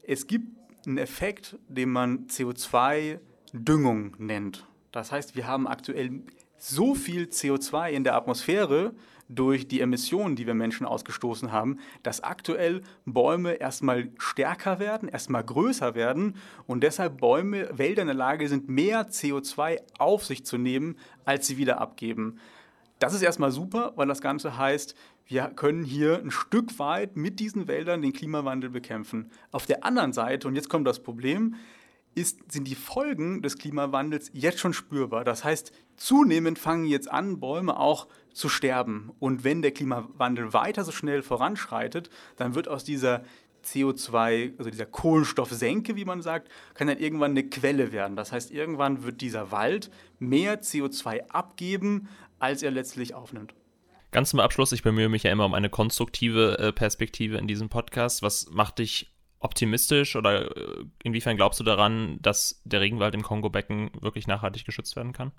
es 0.09 0.25
gibt 0.25 0.47
einen 0.87 0.97
Effekt, 0.97 1.55
den 1.67 1.91
man 1.91 2.25
CO2-Düngung 2.25 4.15
nennt. 4.17 4.65
Das 4.91 5.11
heißt, 5.11 5.35
wir 5.35 5.45
haben 5.45 5.67
aktuell 5.67 6.23
so 6.57 6.95
viel 6.95 7.25
CO2 7.25 7.91
in 7.91 8.03
der 8.03 8.15
Atmosphäre 8.15 8.95
durch 9.27 9.67
die 9.67 9.81
Emissionen, 9.81 10.35
die 10.35 10.47
wir 10.47 10.55
Menschen 10.55 10.87
ausgestoßen 10.87 11.51
haben, 11.51 11.77
dass 12.01 12.23
aktuell 12.23 12.81
Bäume 13.05 13.53
erstmal 13.53 14.09
stärker 14.17 14.79
werden, 14.79 15.07
erstmal 15.09 15.43
größer 15.43 15.93
werden 15.93 16.37
und 16.65 16.81
deshalb 16.81 17.19
Bäume, 17.19 17.69
Wälder 17.77 18.01
in 18.01 18.07
der 18.07 18.15
Lage 18.15 18.49
sind, 18.49 18.67
mehr 18.67 19.09
CO2 19.09 19.77
auf 19.99 20.25
sich 20.25 20.43
zu 20.43 20.57
nehmen, 20.57 20.97
als 21.23 21.45
sie 21.45 21.57
wieder 21.57 21.79
abgeben. 21.79 22.39
Das 22.97 23.13
ist 23.13 23.21
erstmal 23.21 23.51
super, 23.51 23.93
weil 23.95 24.07
das 24.07 24.21
Ganze 24.21 24.57
heißt, 24.57 24.95
wir 25.29 25.43
können 25.55 25.83
hier 25.83 26.17
ein 26.17 26.31
Stück 26.31 26.79
weit 26.79 27.15
mit 27.15 27.39
diesen 27.39 27.67
Wäldern 27.67 28.01
den 28.01 28.13
Klimawandel 28.13 28.71
bekämpfen. 28.71 29.29
Auf 29.51 29.67
der 29.67 29.83
anderen 29.83 30.11
Seite, 30.11 30.47
und 30.47 30.55
jetzt 30.55 30.69
kommt 30.69 30.87
das 30.87 31.03
Problem, 31.03 31.53
ist, 32.15 32.51
sind 32.51 32.67
die 32.67 32.73
Folgen 32.73 33.43
des 33.43 33.59
Klimawandels 33.59 34.31
jetzt 34.33 34.59
schon 34.59 34.73
spürbar. 34.73 35.23
Das 35.23 35.43
heißt, 35.43 35.71
zunehmend 35.97 36.57
fangen 36.57 36.85
jetzt 36.85 37.11
an, 37.11 37.39
Bäume 37.39 37.79
auch 37.79 38.07
zu 38.33 38.49
sterben. 38.49 39.11
Und 39.19 39.43
wenn 39.43 39.61
der 39.61 39.69
Klimawandel 39.69 40.51
weiter 40.51 40.83
so 40.83 40.91
schnell 40.91 41.21
voranschreitet, 41.21 42.09
dann 42.37 42.55
wird 42.55 42.67
aus 42.67 42.83
dieser 42.83 43.23
CO2, 43.63 44.57
also 44.57 44.71
dieser 44.71 44.87
Kohlenstoffsenke, 44.87 45.95
wie 45.95 46.05
man 46.05 46.23
sagt, 46.23 46.49
kann 46.73 46.87
dann 46.87 46.97
irgendwann 46.97 47.31
eine 47.31 47.47
Quelle 47.47 47.91
werden. 47.91 48.15
Das 48.15 48.31
heißt, 48.31 48.49
irgendwann 48.49 49.03
wird 49.03 49.21
dieser 49.21 49.51
Wald 49.51 49.91
mehr 50.17 50.63
CO2 50.63 51.29
abgeben, 51.29 52.09
als 52.39 52.63
er 52.63 52.71
letztlich 52.71 53.13
aufnimmt. 53.13 53.53
Ganz 54.11 54.31
zum 54.31 54.39
Abschluss, 54.39 54.71
ich 54.71 54.81
bemühe 54.81 55.07
mich 55.07 55.23
ja 55.23 55.31
immer 55.31 55.45
um 55.45 55.53
eine 55.53 55.69
konstruktive 55.69 56.57
äh, 56.57 56.73
Perspektive 56.73 57.37
in 57.37 57.47
diesem 57.47 57.69
Podcast. 57.69 58.23
Was 58.23 58.49
macht 58.49 58.79
dich 58.79 59.13
optimistisch 59.39 60.15
oder 60.15 60.55
äh, 60.57 60.85
inwiefern 61.03 61.37
glaubst 61.37 61.59
du 61.59 61.63
daran, 61.63 62.17
dass 62.21 62.61
der 62.65 62.81
Regenwald 62.81 63.13
im 63.13 63.21
Kongo-Becken 63.21 63.91
wirklich 64.01 64.25
nachhaltig 64.25 64.65
geschützt 64.65 64.95
werden 64.95 65.13
kann? 65.13 65.31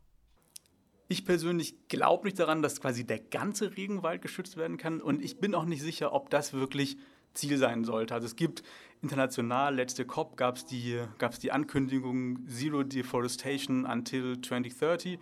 Ich 1.08 1.24
persönlich 1.24 1.88
glaube 1.88 2.24
nicht 2.24 2.38
daran, 2.38 2.62
dass 2.62 2.80
quasi 2.80 3.04
der 3.04 3.18
ganze 3.18 3.76
Regenwald 3.76 4.22
geschützt 4.22 4.56
werden 4.56 4.76
kann 4.76 5.00
und 5.00 5.20
ich 5.20 5.40
bin 5.40 5.56
auch 5.56 5.64
nicht 5.64 5.82
sicher, 5.82 6.12
ob 6.12 6.30
das 6.30 6.52
wirklich 6.52 6.96
Ziel 7.34 7.58
sein 7.58 7.82
sollte. 7.82 8.14
Also 8.14 8.26
es 8.26 8.36
gibt 8.36 8.62
international, 9.02 9.74
letzte 9.74 10.04
COP 10.04 10.36
gab 10.36 10.56
es 10.56 10.66
die, 10.66 11.00
gab's 11.18 11.40
die 11.40 11.50
Ankündigung 11.50 12.46
Zero 12.46 12.84
Deforestation 12.84 13.84
until 13.84 14.40
2030 14.40 15.18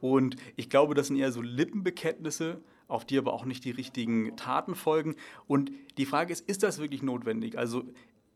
und 0.00 0.36
ich 0.56 0.68
glaube, 0.68 0.94
das 0.94 1.06
sind 1.06 1.16
eher 1.16 1.32
so 1.32 1.40
Lippenbekenntnisse, 1.40 2.62
auf 2.90 3.04
die 3.04 3.18
aber 3.18 3.32
auch 3.32 3.44
nicht 3.44 3.64
die 3.64 3.70
richtigen 3.70 4.36
Taten 4.36 4.74
folgen. 4.74 5.16
Und 5.46 5.72
die 5.96 6.06
Frage 6.06 6.32
ist, 6.32 6.48
ist 6.48 6.62
das 6.62 6.78
wirklich 6.78 7.02
notwendig? 7.02 7.56
Also 7.58 7.84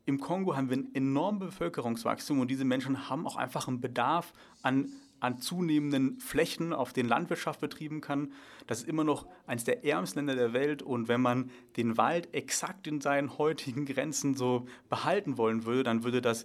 im 0.07 0.21
Kongo 0.21 0.57
haben 0.57 0.71
wir 0.71 0.77
ein 0.77 0.95
enormes 0.95 1.51
Bevölkerungswachstum 1.51 2.41
und 2.41 2.51
diese 2.51 2.65
Menschen 2.65 3.09
haben 3.09 3.27
auch 3.27 3.37
einfach 3.37 3.69
einen 3.69 3.81
Bedarf 3.81 4.33
an, 4.63 4.93
an 5.21 5.39
zunehmenden 5.39 6.21
Flächen, 6.21 6.73
auf 6.75 6.93
denen 6.93 7.09
Landwirtschaft 7.09 7.61
betrieben 7.61 8.03
kann. 8.03 8.33
Das 8.67 8.81
ist 8.81 8.89
immer 8.89 9.05
noch 9.05 9.27
eines 9.47 9.65
der 9.65 9.85
ärmsten 9.85 10.21
Länder 10.21 10.37
der 10.37 10.53
Welt 10.53 10.83
und 10.83 11.09
wenn 11.09 11.23
man 11.23 11.51
den 11.77 11.97
Wald 11.97 12.35
exakt 12.35 12.87
in 12.87 13.01
seinen 13.01 13.39
heutigen 13.39 13.87
Grenzen 13.87 14.35
so 14.35 14.67
behalten 14.91 15.39
wollen 15.39 15.65
würde, 15.65 15.85
dann 15.85 16.05
würde 16.05 16.21
das 16.21 16.45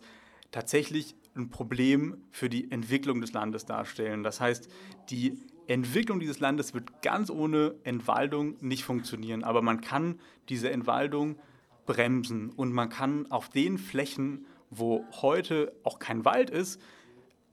tatsächlich 0.51 1.15
ein 1.35 1.49
Problem 1.49 2.17
für 2.31 2.49
die 2.49 2.71
Entwicklung 2.71 3.21
des 3.21 3.33
Landes 3.33 3.65
darstellen. 3.65 4.23
Das 4.23 4.39
heißt, 4.39 4.69
die 5.09 5.37
Entwicklung 5.69 6.19
dieses 6.19 6.39
Landes 6.39 6.73
wird 6.73 7.01
ganz 7.03 7.29
ohne 7.29 7.75
Entwaldung 7.83 8.55
nicht 8.59 8.83
funktionieren, 8.83 9.43
aber 9.43 9.61
man 9.61 9.81
kann 9.81 10.19
diese 10.49 10.71
Entwaldung 10.71 11.37
bremsen 11.85 12.49
und 12.49 12.73
man 12.73 12.89
kann 12.89 13.29
auf 13.31 13.49
den 13.49 13.77
Flächen, 13.77 14.47
wo 14.71 15.05
heute 15.21 15.71
auch 15.83 15.99
kein 15.99 16.25
Wald 16.25 16.49
ist, 16.49 16.81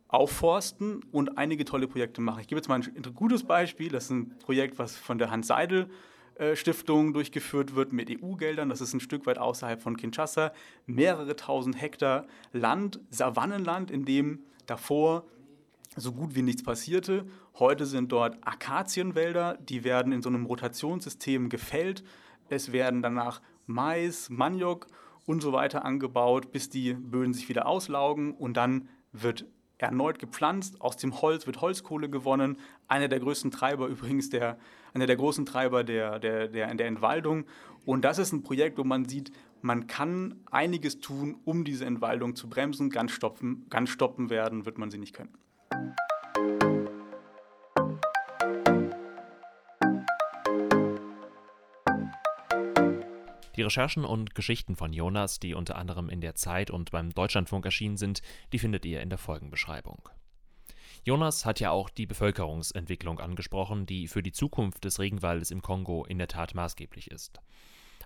aufforsten 0.08 1.02
und 1.12 1.36
einige 1.36 1.66
tolle 1.66 1.88
Projekte 1.88 2.20
machen. 2.22 2.40
Ich 2.40 2.48
gebe 2.48 2.58
jetzt 2.58 2.68
mal 2.68 2.80
ein 2.80 3.14
gutes 3.14 3.44
Beispiel. 3.44 3.90
Das 3.90 4.04
ist 4.04 4.10
ein 4.10 4.38
Projekt, 4.38 4.78
was 4.78 4.96
von 4.96 5.18
der 5.18 5.30
Hans 5.30 5.48
Seidel 5.48 5.90
Stiftung 6.54 7.12
durchgeführt 7.12 7.74
wird 7.74 7.92
mit 7.92 8.10
EU-Geldern. 8.10 8.68
Das 8.68 8.80
ist 8.80 8.94
ein 8.94 9.00
Stück 9.00 9.26
weit 9.26 9.38
außerhalb 9.38 9.80
von 9.80 9.96
Kinshasa. 9.96 10.52
Mehrere 10.86 11.36
tausend 11.36 11.80
Hektar 11.80 12.26
Land, 12.52 13.00
Savannenland, 13.10 13.90
in 13.90 14.04
dem 14.04 14.40
davor 14.66 15.24
so 15.96 16.12
gut 16.12 16.34
wie 16.34 16.42
nichts 16.42 16.62
passierte. 16.62 17.26
Heute 17.58 17.86
sind 17.86 18.12
dort 18.12 18.38
Akazienwälder, 18.46 19.58
die 19.60 19.82
werden 19.84 20.12
in 20.12 20.22
so 20.22 20.28
einem 20.28 20.46
Rotationssystem 20.46 21.48
gefällt. 21.48 22.04
Es 22.48 22.72
werden 22.72 23.02
danach 23.02 23.40
Mais, 23.66 24.30
Maniok 24.30 24.86
und 25.24 25.42
so 25.42 25.52
weiter 25.52 25.84
angebaut, 25.84 26.52
bis 26.52 26.68
die 26.68 26.94
Böden 26.94 27.34
sich 27.34 27.48
wieder 27.48 27.66
auslaugen 27.66 28.32
und 28.32 28.56
dann 28.56 28.88
wird 29.12 29.46
erneut 29.78 30.18
gepflanzt. 30.18 30.80
Aus 30.80 30.96
dem 30.96 31.20
Holz 31.20 31.46
wird 31.46 31.60
Holzkohle 31.60 32.08
gewonnen. 32.08 32.58
Einer 32.88 33.08
der 33.08 33.20
größten 33.20 33.50
Treiber 33.50 33.86
übrigens, 33.88 34.30
der, 34.30 34.58
einer 34.94 35.06
der 35.06 35.16
großen 35.16 35.44
Treiber 35.46 35.84
der, 35.84 36.18
der, 36.18 36.48
der, 36.48 36.74
der 36.74 36.86
Entwaldung. 36.86 37.44
Und 37.84 38.04
das 38.04 38.18
ist 38.18 38.32
ein 38.32 38.42
Projekt, 38.42 38.78
wo 38.78 38.84
man 38.84 39.08
sieht, 39.08 39.32
man 39.62 39.86
kann 39.86 40.40
einiges 40.50 41.00
tun, 41.00 41.36
um 41.44 41.64
diese 41.64 41.86
Entwaldung 41.86 42.36
zu 42.36 42.48
bremsen. 42.48 42.90
Ganz 42.90 43.12
stoppen, 43.12 43.66
ganz 43.68 43.90
stoppen 43.90 44.30
werden 44.30 44.66
wird 44.66 44.78
man 44.78 44.90
sie 44.90 44.98
nicht 44.98 45.14
können. 45.14 45.36
Recherchen 53.66 54.04
und 54.04 54.34
Geschichten 54.34 54.76
von 54.76 54.92
Jonas, 54.92 55.40
die 55.40 55.54
unter 55.54 55.76
anderem 55.76 56.08
in 56.08 56.20
der 56.20 56.34
Zeit 56.34 56.70
und 56.70 56.92
beim 56.92 57.10
Deutschlandfunk 57.10 57.64
erschienen 57.64 57.96
sind, 57.96 58.22
die 58.52 58.58
findet 58.58 58.86
ihr 58.86 59.02
in 59.02 59.10
der 59.10 59.18
Folgenbeschreibung. 59.18 60.08
Jonas 61.04 61.44
hat 61.44 61.60
ja 61.60 61.70
auch 61.70 61.90
die 61.90 62.06
Bevölkerungsentwicklung 62.06 63.20
angesprochen, 63.20 63.86
die 63.86 64.08
für 64.08 64.22
die 64.22 64.32
Zukunft 64.32 64.84
des 64.84 64.98
Regenwaldes 64.98 65.50
im 65.50 65.62
Kongo 65.62 66.04
in 66.04 66.18
der 66.18 66.28
Tat 66.28 66.54
maßgeblich 66.54 67.10
ist. 67.10 67.40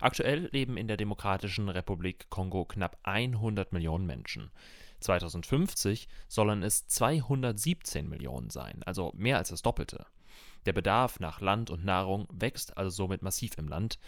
Aktuell 0.00 0.48
leben 0.52 0.76
in 0.76 0.88
der 0.88 0.96
Demokratischen 0.96 1.68
Republik 1.68 2.30
Kongo 2.30 2.64
knapp 2.64 2.98
100 3.02 3.72
Millionen 3.72 4.06
Menschen. 4.06 4.50
2050 5.00 6.08
sollen 6.28 6.62
es 6.62 6.86
217 6.88 8.08
Millionen 8.08 8.50
sein, 8.50 8.82
also 8.84 9.12
mehr 9.14 9.36
als 9.36 9.50
das 9.50 9.62
Doppelte. 9.62 10.06
Der 10.66 10.72
Bedarf 10.72 11.20
nach 11.20 11.40
Land 11.40 11.70
und 11.70 11.84
Nahrung 11.84 12.26
wächst 12.32 12.76
also 12.76 12.90
somit 12.90 13.22
massiv 13.22 13.56
im 13.56 13.68
Land, 13.68 13.98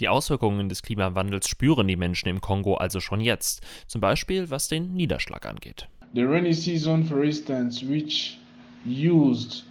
Die 0.00 0.08
Auswirkungen 0.08 0.68
des 0.68 0.82
Klimawandels 0.82 1.48
spüren 1.48 1.88
die 1.88 1.96
Menschen 1.96 2.28
im 2.28 2.40
Kongo 2.40 2.74
also 2.74 3.00
schon 3.00 3.20
jetzt, 3.20 3.62
zum 3.88 4.00
Beispiel 4.00 4.48
was 4.50 4.68
den 4.68 4.94
Niederschlag 4.94 5.44
angeht. 5.44 5.88
The 6.14 6.22
rainy 6.24 6.52
season, 6.54 7.04
for 7.04 7.24
instance, 7.24 7.82
which 7.82 8.38
used 8.86 9.64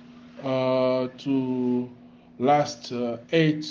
uh, 0.44 1.08
to 1.18 1.90
last 2.40 2.92
uh, 2.92 3.18
eight, 3.32 3.66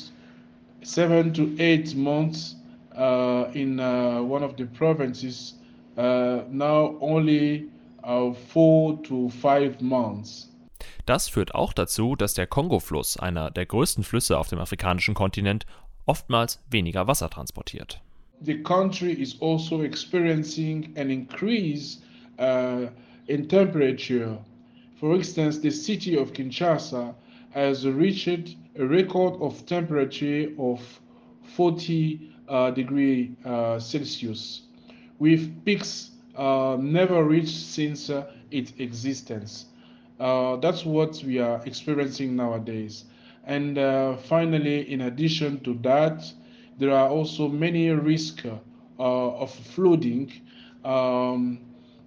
seven 0.83 1.33
to 1.35 1.57
eight 1.59 1.95
months 1.95 2.57
uh, 2.97 3.51
in 3.55 3.79
uh, 3.81 4.23
one 4.23 4.43
of 4.43 4.57
the 4.57 4.67
provinces, 4.67 5.55
uh, 5.97 6.43
now 6.51 6.97
only 7.01 7.69
uh, 8.05 8.33
four 8.33 9.03
to 9.03 9.31
five 9.31 9.81
months. 9.81 10.49
Das 11.07 11.29
führt 11.29 11.55
auch 11.55 11.73
dazu, 11.73 12.17
dass 12.17 12.35
der 12.35 12.47
Kongo-Fluss, 12.47 13.17
einer 13.17 13.51
der 13.51 13.67
größten 13.67 14.03
Flüsse 14.03 14.39
auf 14.39 14.49
dem 14.49 14.59
afrikanischen 14.59 15.15
Kontinent, 15.15 15.65
oftmals 16.05 16.61
weniger 16.71 17.07
Wasser 17.07 17.31
transportiert. 17.31 18.01
The 18.43 18.63
country 18.63 19.13
is 19.13 19.41
also 19.41 19.83
experiencing 19.83 20.93
an 20.97 21.11
increase 21.11 22.01
uh, 22.39 22.89
in 23.29 23.49
temperature. 23.49 24.39
For 25.01 25.15
instance, 25.15 25.61
the 25.61 25.71
city 25.71 26.19
of 26.19 26.33
Kinshasa 26.33 27.15
has 27.57 27.87
reached 27.87 28.57
a 28.79 28.85
record 28.87 29.33
of 29.41 29.65
temperature 29.65 30.53
of 30.59 31.01
40 31.41 32.31
uh, 32.49 32.71
degree 32.73 33.35
uh, 33.47 33.79
Celsius, 33.79 34.65
with 35.19 35.65
peaks 35.65 36.11
uh, 36.37 36.77
never 36.79 37.25
reached 37.25 37.57
since 37.57 38.11
uh, 38.11 38.31
its 38.51 38.75
existence. 38.79 39.67
Uh, 40.21 40.57
that's 40.57 40.85
what 40.85 41.23
we 41.25 41.39
are 41.39 41.63
experiencing 41.65 42.37
nowadays. 42.37 43.07
And 43.45 43.79
uh, 43.79 44.19
finally, 44.19 44.93
in 44.93 45.01
addition 45.01 45.61
to 45.61 45.73
that, 45.83 46.31
there 46.79 46.93
are 46.93 47.09
also 47.09 47.49
many 47.49 47.89
risks 47.89 48.45
of 48.99 49.51
flooding 49.51 50.31
um, 50.85 51.61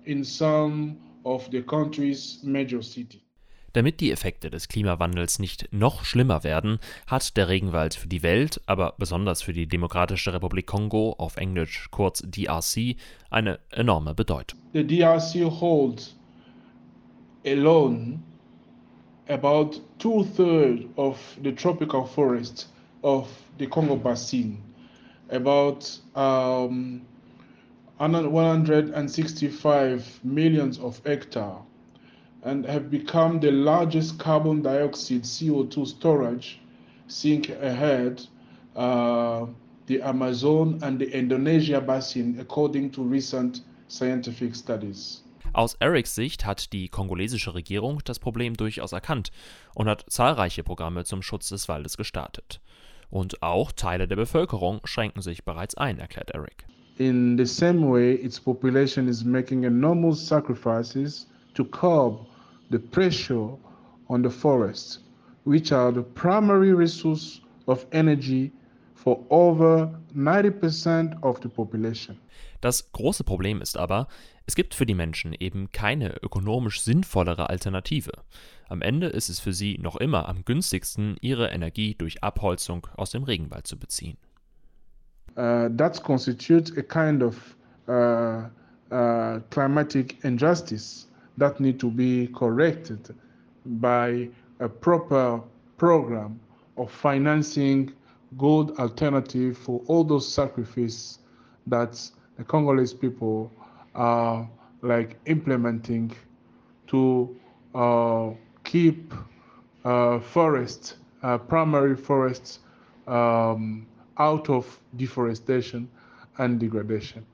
in 0.05 0.23
some 0.23 0.99
of 1.25 1.49
the 1.49 1.63
country's 1.63 2.39
major 2.43 2.83
cities. 2.83 3.28
Damit 3.73 3.99
die 3.99 4.11
Effekte 4.11 4.49
des 4.49 4.67
Klimawandels 4.67 5.39
nicht 5.39 5.71
noch 5.71 6.03
schlimmer 6.03 6.43
werden, 6.43 6.79
hat 7.07 7.37
der 7.37 7.47
Regenwald 7.47 7.93
für 7.93 8.07
die 8.07 8.23
Welt, 8.23 8.61
aber 8.65 8.95
besonders 8.97 9.41
für 9.41 9.53
die 9.53 9.67
Demokratische 9.67 10.33
Republik 10.33 10.65
Kongo, 10.65 11.15
auf 11.17 11.37
Englisch 11.37 11.87
kurz 11.91 12.23
DRC, 12.25 12.95
eine 13.29 13.59
enorme 13.71 14.15
Bedeutung. 14.15 14.59
The 14.73 14.85
DRC 14.85 15.59
holds 15.59 16.15
alone 17.45 18.19
about 19.27 19.81
two-thirds 19.99 20.85
of 20.95 21.17
the 21.43 21.51
tropical 21.51 22.05
forest 22.05 22.69
of 23.03 23.27
the 23.59 23.67
Congo 23.67 23.95
Basin, 23.95 24.57
about 25.29 25.85
um, 26.15 27.01
165 27.97 30.23
millions 30.23 30.79
of 30.79 30.99
hectares. 31.05 31.68
And 32.43 32.65
have 32.65 32.89
become 32.89 33.39
the 33.39 33.51
largest 33.51 34.17
carbon 34.17 34.61
dioxide 34.61 35.23
CO2 35.23 35.85
storage 35.85 36.59
sink 37.07 37.49
ahead 37.49 38.21
uh, 38.75 39.45
the 39.87 40.01
Amazon 40.01 40.79
and 40.81 40.99
the 40.99 41.11
Indonesia 41.11 41.81
basin, 41.81 42.37
according 42.39 42.91
to 42.91 43.03
recent 43.03 43.61
scientific 43.87 44.55
studies. 44.55 45.23
Aus 45.51 45.75
Erics 45.79 46.13
Sicht 46.13 46.45
hat 46.45 46.71
die 46.73 46.89
kongolesische 46.89 47.55
Regierung 47.55 48.01
das 48.05 48.19
Problem 48.19 48.55
durchaus 48.55 48.91
erkannt 48.91 49.31
und 49.73 49.87
hat 49.87 50.05
zahlreiche 50.07 50.63
Programme 50.63 51.05
zum 51.05 51.23
Schutz 51.23 51.49
des 51.49 51.67
Waldes 51.67 51.97
gestartet. 51.97 52.61
Und 53.09 53.41
auch 53.41 53.71
Teile 53.71 54.07
der 54.07 54.15
Bevölkerung 54.15 54.81
schränken 54.83 55.23
sich 55.23 55.43
bereits 55.43 55.75
ein, 55.75 55.97
erklärt 55.97 56.29
Eric. 56.31 56.67
In 56.97 57.37
the 57.37 57.45
same 57.45 57.89
way, 57.89 58.13
its 58.13 58.39
population 58.39 59.07
is 59.07 59.23
making 59.23 59.63
enormous 59.63 60.19
sacrifices 60.27 61.27
to 61.53 61.65
curb 61.65 62.19
the 62.69 62.79
pressure 62.79 63.49
on 64.09 64.23
the 64.23 64.29
forests, 64.29 64.99
which 65.43 65.71
are 65.71 65.91
the 65.91 66.03
primary 66.03 66.73
resource 66.73 67.41
of 67.67 67.85
energy 67.91 68.51
for 68.95 69.23
over 69.29 69.89
90% 70.15 71.17
of 71.23 71.39
the 71.41 71.49
population. 71.49 72.17
Das 72.61 72.91
große 72.91 73.23
Problem 73.23 73.61
ist 73.61 73.77
aber, 73.77 74.07
es 74.45 74.55
gibt 74.55 74.73
für 74.73 74.85
die 74.85 74.95
Menschen 74.95 75.33
eben 75.33 75.71
keine 75.71 76.21
ökonomisch 76.21 76.81
sinnvollere 76.81 77.49
Alternative. 77.49 78.11
Am 78.67 78.81
Ende 78.81 79.07
ist 79.07 79.29
es 79.29 79.39
für 79.39 79.53
sie 79.53 79.77
noch 79.79 79.95
immer 79.95 80.27
am 80.27 80.43
günstigsten, 80.43 81.15
ihre 81.21 81.49
Energie 81.49 81.95
durch 81.95 82.23
Abholzung 82.23 82.87
aus 82.97 83.11
dem 83.11 83.23
Regenwald 83.23 83.67
zu 83.67 83.77
beziehen. 83.77 84.17
Uh, 85.37 85.69
that 85.77 86.03
constitutes 86.03 86.75
a 86.75 86.81
kind 86.81 87.23
of 87.23 87.55
uh, 87.87 88.49
uh, 88.91 89.39
climatic 89.51 90.21
injustice 90.23 91.07
that 91.39 91.59
need 91.59 91.79
to 91.79 91.89
be 91.89 92.27
corrected 92.27 93.15
by 93.65 94.29
a 94.59 94.69
proper 94.69 95.41
program 95.77 96.39
of 96.77 96.91
financing 96.91 97.91
good 98.37 98.71
alternative 98.79 99.57
for 99.57 99.81
all 99.87 100.03
those 100.03 100.31
sacrifices 100.31 101.19
that 101.67 101.99
the 102.37 102.43
Congolese 102.43 102.93
people 102.93 103.51
are 103.95 104.47
like 104.81 105.17
implementing 105.25 106.15
to 106.87 107.35
uh, 107.75 108.31
keep 108.63 109.13
uh, 109.83 110.19
forests, 110.19 110.95
uh, 111.23 111.37
primary 111.37 111.95
forests, 111.95 112.59
um, 113.07 113.85
out 114.17 114.49
of 114.49 114.79
deforestation 114.95 115.89
and 116.37 116.59
degradation. 116.59 117.25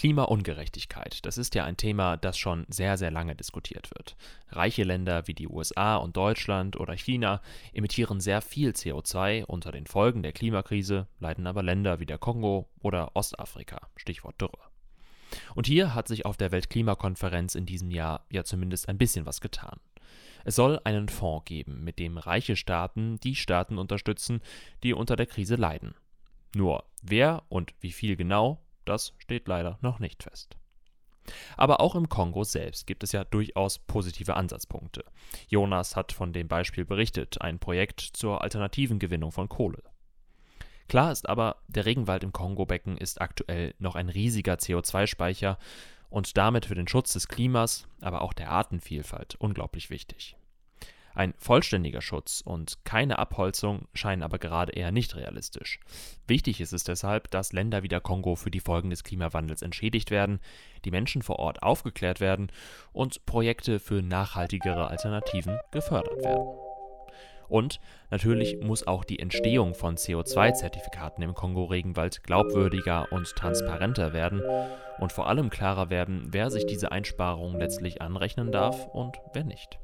Klimaungerechtigkeit, 0.00 1.26
das 1.26 1.36
ist 1.36 1.54
ja 1.54 1.64
ein 1.64 1.76
Thema, 1.76 2.16
das 2.16 2.38
schon 2.38 2.64
sehr, 2.70 2.96
sehr 2.96 3.10
lange 3.10 3.36
diskutiert 3.36 3.90
wird. 3.94 4.16
Reiche 4.48 4.82
Länder 4.82 5.26
wie 5.26 5.34
die 5.34 5.46
USA 5.46 5.96
und 5.96 6.16
Deutschland 6.16 6.80
oder 6.80 6.94
China 6.94 7.42
emittieren 7.74 8.18
sehr 8.18 8.40
viel 8.40 8.70
CO2 8.70 9.44
unter 9.44 9.72
den 9.72 9.86
Folgen 9.86 10.22
der 10.22 10.32
Klimakrise, 10.32 11.06
leiden 11.18 11.46
aber 11.46 11.62
Länder 11.62 12.00
wie 12.00 12.06
der 12.06 12.16
Kongo 12.16 12.70
oder 12.80 13.14
Ostafrika, 13.14 13.90
Stichwort 13.94 14.40
Dürre. 14.40 14.70
Und 15.54 15.66
hier 15.66 15.94
hat 15.94 16.08
sich 16.08 16.24
auf 16.24 16.38
der 16.38 16.50
Weltklimakonferenz 16.50 17.54
in 17.54 17.66
diesem 17.66 17.90
Jahr 17.90 18.24
ja 18.32 18.42
zumindest 18.42 18.88
ein 18.88 18.96
bisschen 18.96 19.26
was 19.26 19.42
getan. 19.42 19.80
Es 20.46 20.56
soll 20.56 20.80
einen 20.84 21.10
Fonds 21.10 21.44
geben, 21.44 21.84
mit 21.84 21.98
dem 21.98 22.16
reiche 22.16 22.56
Staaten 22.56 23.20
die 23.20 23.34
Staaten 23.34 23.76
unterstützen, 23.76 24.40
die 24.82 24.94
unter 24.94 25.16
der 25.16 25.26
Krise 25.26 25.56
leiden. 25.56 25.94
Nur 26.54 26.84
wer 27.02 27.42
und 27.50 27.74
wie 27.80 27.92
viel 27.92 28.16
genau, 28.16 28.62
das 28.90 29.14
steht 29.18 29.48
leider 29.48 29.78
noch 29.80 29.98
nicht 29.98 30.22
fest. 30.22 30.56
Aber 31.56 31.80
auch 31.80 31.94
im 31.94 32.08
Kongo 32.08 32.44
selbst 32.44 32.86
gibt 32.86 33.04
es 33.04 33.12
ja 33.12 33.24
durchaus 33.24 33.78
positive 33.78 34.34
Ansatzpunkte. 34.36 35.04
Jonas 35.48 35.96
hat 35.96 36.12
von 36.12 36.32
dem 36.32 36.48
Beispiel 36.48 36.84
berichtet, 36.84 37.40
ein 37.40 37.58
Projekt 37.58 38.00
zur 38.00 38.42
alternativen 38.42 38.98
Gewinnung 38.98 39.32
von 39.32 39.48
Kohle. 39.48 39.82
Klar 40.88 41.12
ist 41.12 41.28
aber, 41.28 41.62
der 41.68 41.86
Regenwald 41.86 42.24
im 42.24 42.32
Kongo-Becken 42.32 42.98
ist 42.98 43.20
aktuell 43.20 43.74
noch 43.78 43.94
ein 43.94 44.08
riesiger 44.08 44.54
CO2-Speicher 44.54 45.56
und 46.08 46.36
damit 46.36 46.66
für 46.66 46.74
den 46.74 46.88
Schutz 46.88 47.12
des 47.12 47.28
Klimas, 47.28 47.86
aber 48.00 48.22
auch 48.22 48.32
der 48.32 48.50
Artenvielfalt 48.50 49.36
unglaublich 49.36 49.90
wichtig. 49.90 50.36
Ein 51.14 51.34
vollständiger 51.38 52.00
Schutz 52.00 52.40
und 52.44 52.78
keine 52.84 53.18
Abholzung 53.18 53.88
scheinen 53.94 54.22
aber 54.22 54.38
gerade 54.38 54.72
eher 54.72 54.92
nicht 54.92 55.16
realistisch. 55.16 55.80
Wichtig 56.26 56.60
ist 56.60 56.72
es 56.72 56.84
deshalb, 56.84 57.30
dass 57.30 57.52
Länder 57.52 57.82
wie 57.82 57.88
der 57.88 58.00
Kongo 58.00 58.36
für 58.36 58.50
die 58.50 58.60
Folgen 58.60 58.90
des 58.90 59.04
Klimawandels 59.04 59.62
entschädigt 59.62 60.10
werden, 60.10 60.40
die 60.84 60.90
Menschen 60.90 61.22
vor 61.22 61.38
Ort 61.38 61.62
aufgeklärt 61.62 62.20
werden 62.20 62.52
und 62.92 63.26
Projekte 63.26 63.80
für 63.80 64.02
nachhaltigere 64.02 64.88
Alternativen 64.88 65.58
gefördert 65.72 66.22
werden. 66.22 66.46
Und 67.50 67.80
natürlich 68.10 68.60
muss 68.60 68.86
auch 68.86 69.02
die 69.02 69.18
Entstehung 69.18 69.74
von 69.74 69.96
CO2-Zertifikaten 69.96 71.20
im 71.22 71.34
Kongo-Regenwald 71.34 72.22
glaubwürdiger 72.22 73.08
und 73.10 73.34
transparenter 73.34 74.12
werden 74.12 74.40
und 75.00 75.10
vor 75.10 75.28
allem 75.28 75.50
klarer 75.50 75.90
werden, 75.90 76.28
wer 76.30 76.50
sich 76.50 76.64
diese 76.64 76.92
Einsparungen 76.92 77.58
letztlich 77.58 78.00
anrechnen 78.00 78.52
darf 78.52 78.86
und 78.86 79.16
wer 79.32 79.42
nicht. 79.42 79.80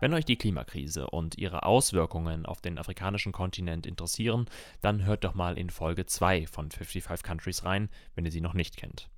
Wenn 0.00 0.14
euch 0.14 0.24
die 0.24 0.36
Klimakrise 0.36 1.08
und 1.08 1.36
ihre 1.36 1.64
Auswirkungen 1.64 2.46
auf 2.46 2.62
den 2.62 2.78
afrikanischen 2.78 3.32
Kontinent 3.32 3.86
interessieren, 3.86 4.46
dann 4.80 5.04
hört 5.04 5.24
doch 5.24 5.34
mal 5.34 5.58
in 5.58 5.68
Folge 5.68 6.06
2 6.06 6.46
von 6.46 6.70
55 6.70 7.22
Countries 7.22 7.64
rein, 7.64 7.90
wenn 8.14 8.24
ihr 8.24 8.30
sie 8.30 8.40
noch 8.40 8.54
nicht 8.54 8.78
kennt. 8.78 9.10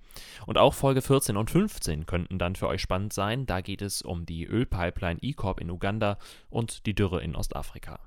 Und 0.44 0.58
auch 0.58 0.74
Folge 0.74 1.00
14 1.00 1.36
und 1.36 1.50
15 1.50 2.04
könnten 2.06 2.38
dann 2.38 2.56
für 2.56 2.66
euch 2.66 2.82
spannend 2.82 3.12
sein, 3.12 3.46
da 3.46 3.60
geht 3.60 3.80
es 3.80 4.02
um 4.02 4.26
die 4.26 4.44
Ölpipeline 4.44 5.20
E-Corp 5.22 5.60
in 5.60 5.70
Uganda 5.70 6.18
und 6.50 6.84
die 6.84 6.94
Dürre 6.94 7.22
in 7.22 7.36
Ostafrika. 7.36 8.00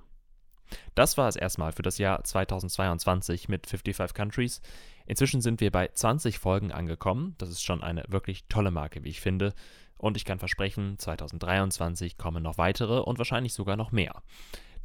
Das 0.95 1.17
war 1.17 1.27
es 1.27 1.35
erstmal 1.35 1.71
für 1.71 1.81
das 1.81 1.97
Jahr 1.97 2.23
2022 2.23 3.49
mit 3.49 3.67
55 3.67 4.13
Countries. 4.13 4.61
Inzwischen 5.05 5.41
sind 5.41 5.61
wir 5.61 5.71
bei 5.71 5.87
20 5.87 6.39
Folgen 6.39 6.71
angekommen. 6.71 7.35
Das 7.37 7.49
ist 7.49 7.63
schon 7.63 7.83
eine 7.83 8.03
wirklich 8.07 8.45
tolle 8.49 8.71
Marke, 8.71 9.03
wie 9.03 9.09
ich 9.09 9.21
finde. 9.21 9.53
Und 9.97 10.17
ich 10.17 10.25
kann 10.25 10.39
versprechen, 10.39 10.99
2023 10.99 12.17
kommen 12.17 12.43
noch 12.43 12.57
weitere 12.57 12.99
und 12.99 13.17
wahrscheinlich 13.17 13.53
sogar 13.53 13.75
noch 13.75 13.91
mehr. 13.91 14.21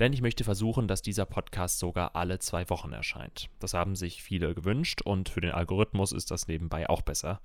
Denn 0.00 0.14
ich 0.14 0.22
möchte 0.22 0.44
versuchen, 0.44 0.88
dass 0.88 1.02
dieser 1.02 1.26
Podcast 1.26 1.78
sogar 1.78 2.16
alle 2.16 2.38
zwei 2.38 2.70
Wochen 2.70 2.92
erscheint. 2.92 3.50
Das 3.58 3.74
haben 3.74 3.96
sich 3.96 4.22
viele 4.22 4.54
gewünscht 4.54 5.02
und 5.02 5.28
für 5.28 5.42
den 5.42 5.50
Algorithmus 5.50 6.12
ist 6.12 6.30
das 6.30 6.48
nebenbei 6.48 6.88
auch 6.88 7.02
besser. 7.02 7.40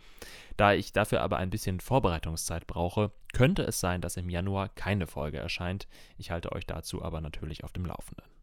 Da 0.55 0.73
ich 0.73 0.93
dafür 0.93 1.21
aber 1.21 1.35
ein 1.35 1.49
bisschen 1.49 1.81
Vorbereitungszeit 1.81 2.65
brauche, 2.65 3.11
könnte 3.33 3.63
es 3.63 3.81
sein, 3.81 3.99
dass 3.99 4.15
im 4.15 4.29
Januar 4.29 4.69
keine 4.69 5.05
Folge 5.05 5.37
erscheint. 5.37 5.89
Ich 6.17 6.31
halte 6.31 6.53
euch 6.53 6.65
dazu 6.65 7.03
aber 7.03 7.19
natürlich 7.19 7.65
auf 7.65 7.73
dem 7.73 7.85
Laufenden. 7.85 8.34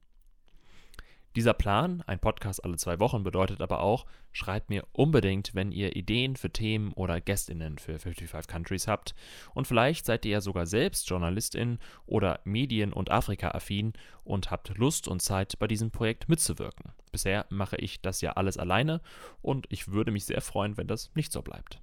Dieser 1.34 1.54
Plan, 1.54 2.02
ein 2.06 2.18
Podcast 2.18 2.62
alle 2.62 2.76
zwei 2.76 3.00
Wochen, 3.00 3.24
bedeutet 3.24 3.62
aber 3.62 3.80
auch, 3.80 4.04
schreibt 4.32 4.68
mir 4.68 4.86
unbedingt, 4.92 5.54
wenn 5.54 5.72
ihr 5.72 5.96
Ideen 5.96 6.36
für 6.36 6.50
Themen 6.50 6.92
oder 6.92 7.22
GästInnen 7.22 7.78
für 7.78 7.98
55 7.98 8.46
Countries 8.46 8.86
habt. 8.86 9.14
Und 9.54 9.66
vielleicht 9.66 10.04
seid 10.04 10.26
ihr 10.26 10.32
ja 10.32 10.40
sogar 10.42 10.66
selbst 10.66 11.08
JournalistIn 11.08 11.78
oder 12.04 12.40
Medien- 12.44 12.92
und 12.92 13.10
Afrika-affin 13.10 13.94
und 14.24 14.50
habt 14.50 14.76
Lust 14.76 15.08
und 15.08 15.22
Zeit, 15.22 15.58
bei 15.58 15.66
diesem 15.66 15.90
Projekt 15.90 16.28
mitzuwirken. 16.28 16.92
Bisher 17.12 17.46
mache 17.48 17.76
ich 17.76 18.02
das 18.02 18.20
ja 18.20 18.32
alles 18.32 18.58
alleine 18.58 19.00
und 19.40 19.66
ich 19.70 19.88
würde 19.88 20.12
mich 20.12 20.26
sehr 20.26 20.42
freuen, 20.42 20.76
wenn 20.76 20.86
das 20.86 21.10
nicht 21.14 21.32
so 21.32 21.40
bleibt. 21.40 21.80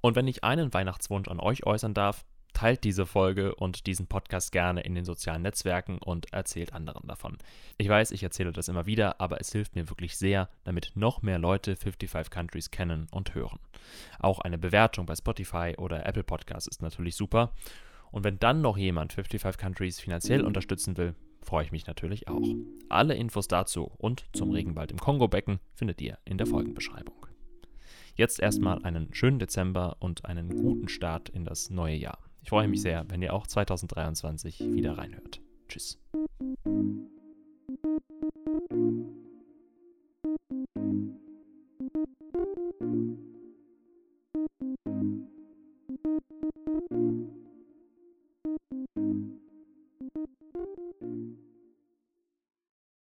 Und 0.00 0.16
wenn 0.16 0.26
ich 0.26 0.42
einen 0.42 0.74
Weihnachtswunsch 0.74 1.28
an 1.28 1.38
euch 1.38 1.66
äußern 1.66 1.94
darf, 1.94 2.24
teilt 2.52 2.84
diese 2.84 3.06
Folge 3.06 3.54
und 3.54 3.86
diesen 3.86 4.06
Podcast 4.06 4.52
gerne 4.52 4.82
in 4.82 4.94
den 4.94 5.04
sozialen 5.04 5.42
Netzwerken 5.42 5.98
und 5.98 6.32
erzählt 6.32 6.72
anderen 6.72 7.06
davon. 7.06 7.38
Ich 7.78 7.88
weiß, 7.88 8.10
ich 8.10 8.22
erzähle 8.22 8.52
das 8.52 8.68
immer 8.68 8.86
wieder, 8.86 9.20
aber 9.20 9.40
es 9.40 9.52
hilft 9.52 9.76
mir 9.76 9.88
wirklich 9.88 10.16
sehr, 10.16 10.48
damit 10.64 10.92
noch 10.94 11.22
mehr 11.22 11.38
Leute 11.38 11.76
55 11.76 12.30
Countries 12.30 12.70
kennen 12.70 13.06
und 13.10 13.34
hören. 13.34 13.58
Auch 14.18 14.40
eine 14.40 14.58
Bewertung 14.58 15.06
bei 15.06 15.14
Spotify 15.14 15.74
oder 15.78 16.06
Apple 16.06 16.24
Podcasts 16.24 16.68
ist 16.68 16.82
natürlich 16.82 17.16
super. 17.16 17.52
Und 18.10 18.24
wenn 18.24 18.38
dann 18.38 18.60
noch 18.60 18.76
jemand 18.76 19.12
55 19.12 19.58
Countries 19.60 20.00
finanziell 20.00 20.44
unterstützen 20.44 20.96
will, 20.96 21.14
freue 21.42 21.64
ich 21.64 21.72
mich 21.72 21.86
natürlich 21.86 22.28
auch. 22.28 22.46
Alle 22.88 23.14
Infos 23.14 23.48
dazu 23.48 23.92
und 23.98 24.24
zum 24.32 24.50
Regenwald 24.50 24.90
im 24.90 24.98
Kongo-Becken 24.98 25.60
findet 25.74 26.00
ihr 26.00 26.18
in 26.24 26.38
der 26.38 26.46
Folgenbeschreibung. 26.46 27.26
Jetzt 28.14 28.40
erstmal 28.40 28.84
einen 28.84 29.14
schönen 29.14 29.38
Dezember 29.38 29.96
und 30.00 30.24
einen 30.24 30.54
guten 30.54 30.88
Start 30.88 31.28
in 31.28 31.44
das 31.44 31.70
neue 31.70 31.96
Jahr. 31.96 32.18
Ich 32.42 32.48
freue 32.48 32.68
mich 32.68 32.82
sehr, 32.82 33.04
wenn 33.08 33.22
ihr 33.22 33.32
auch 33.32 33.46
2023 33.46 34.72
wieder 34.72 34.98
reinhört. 34.98 35.40
Tschüss. 35.68 35.98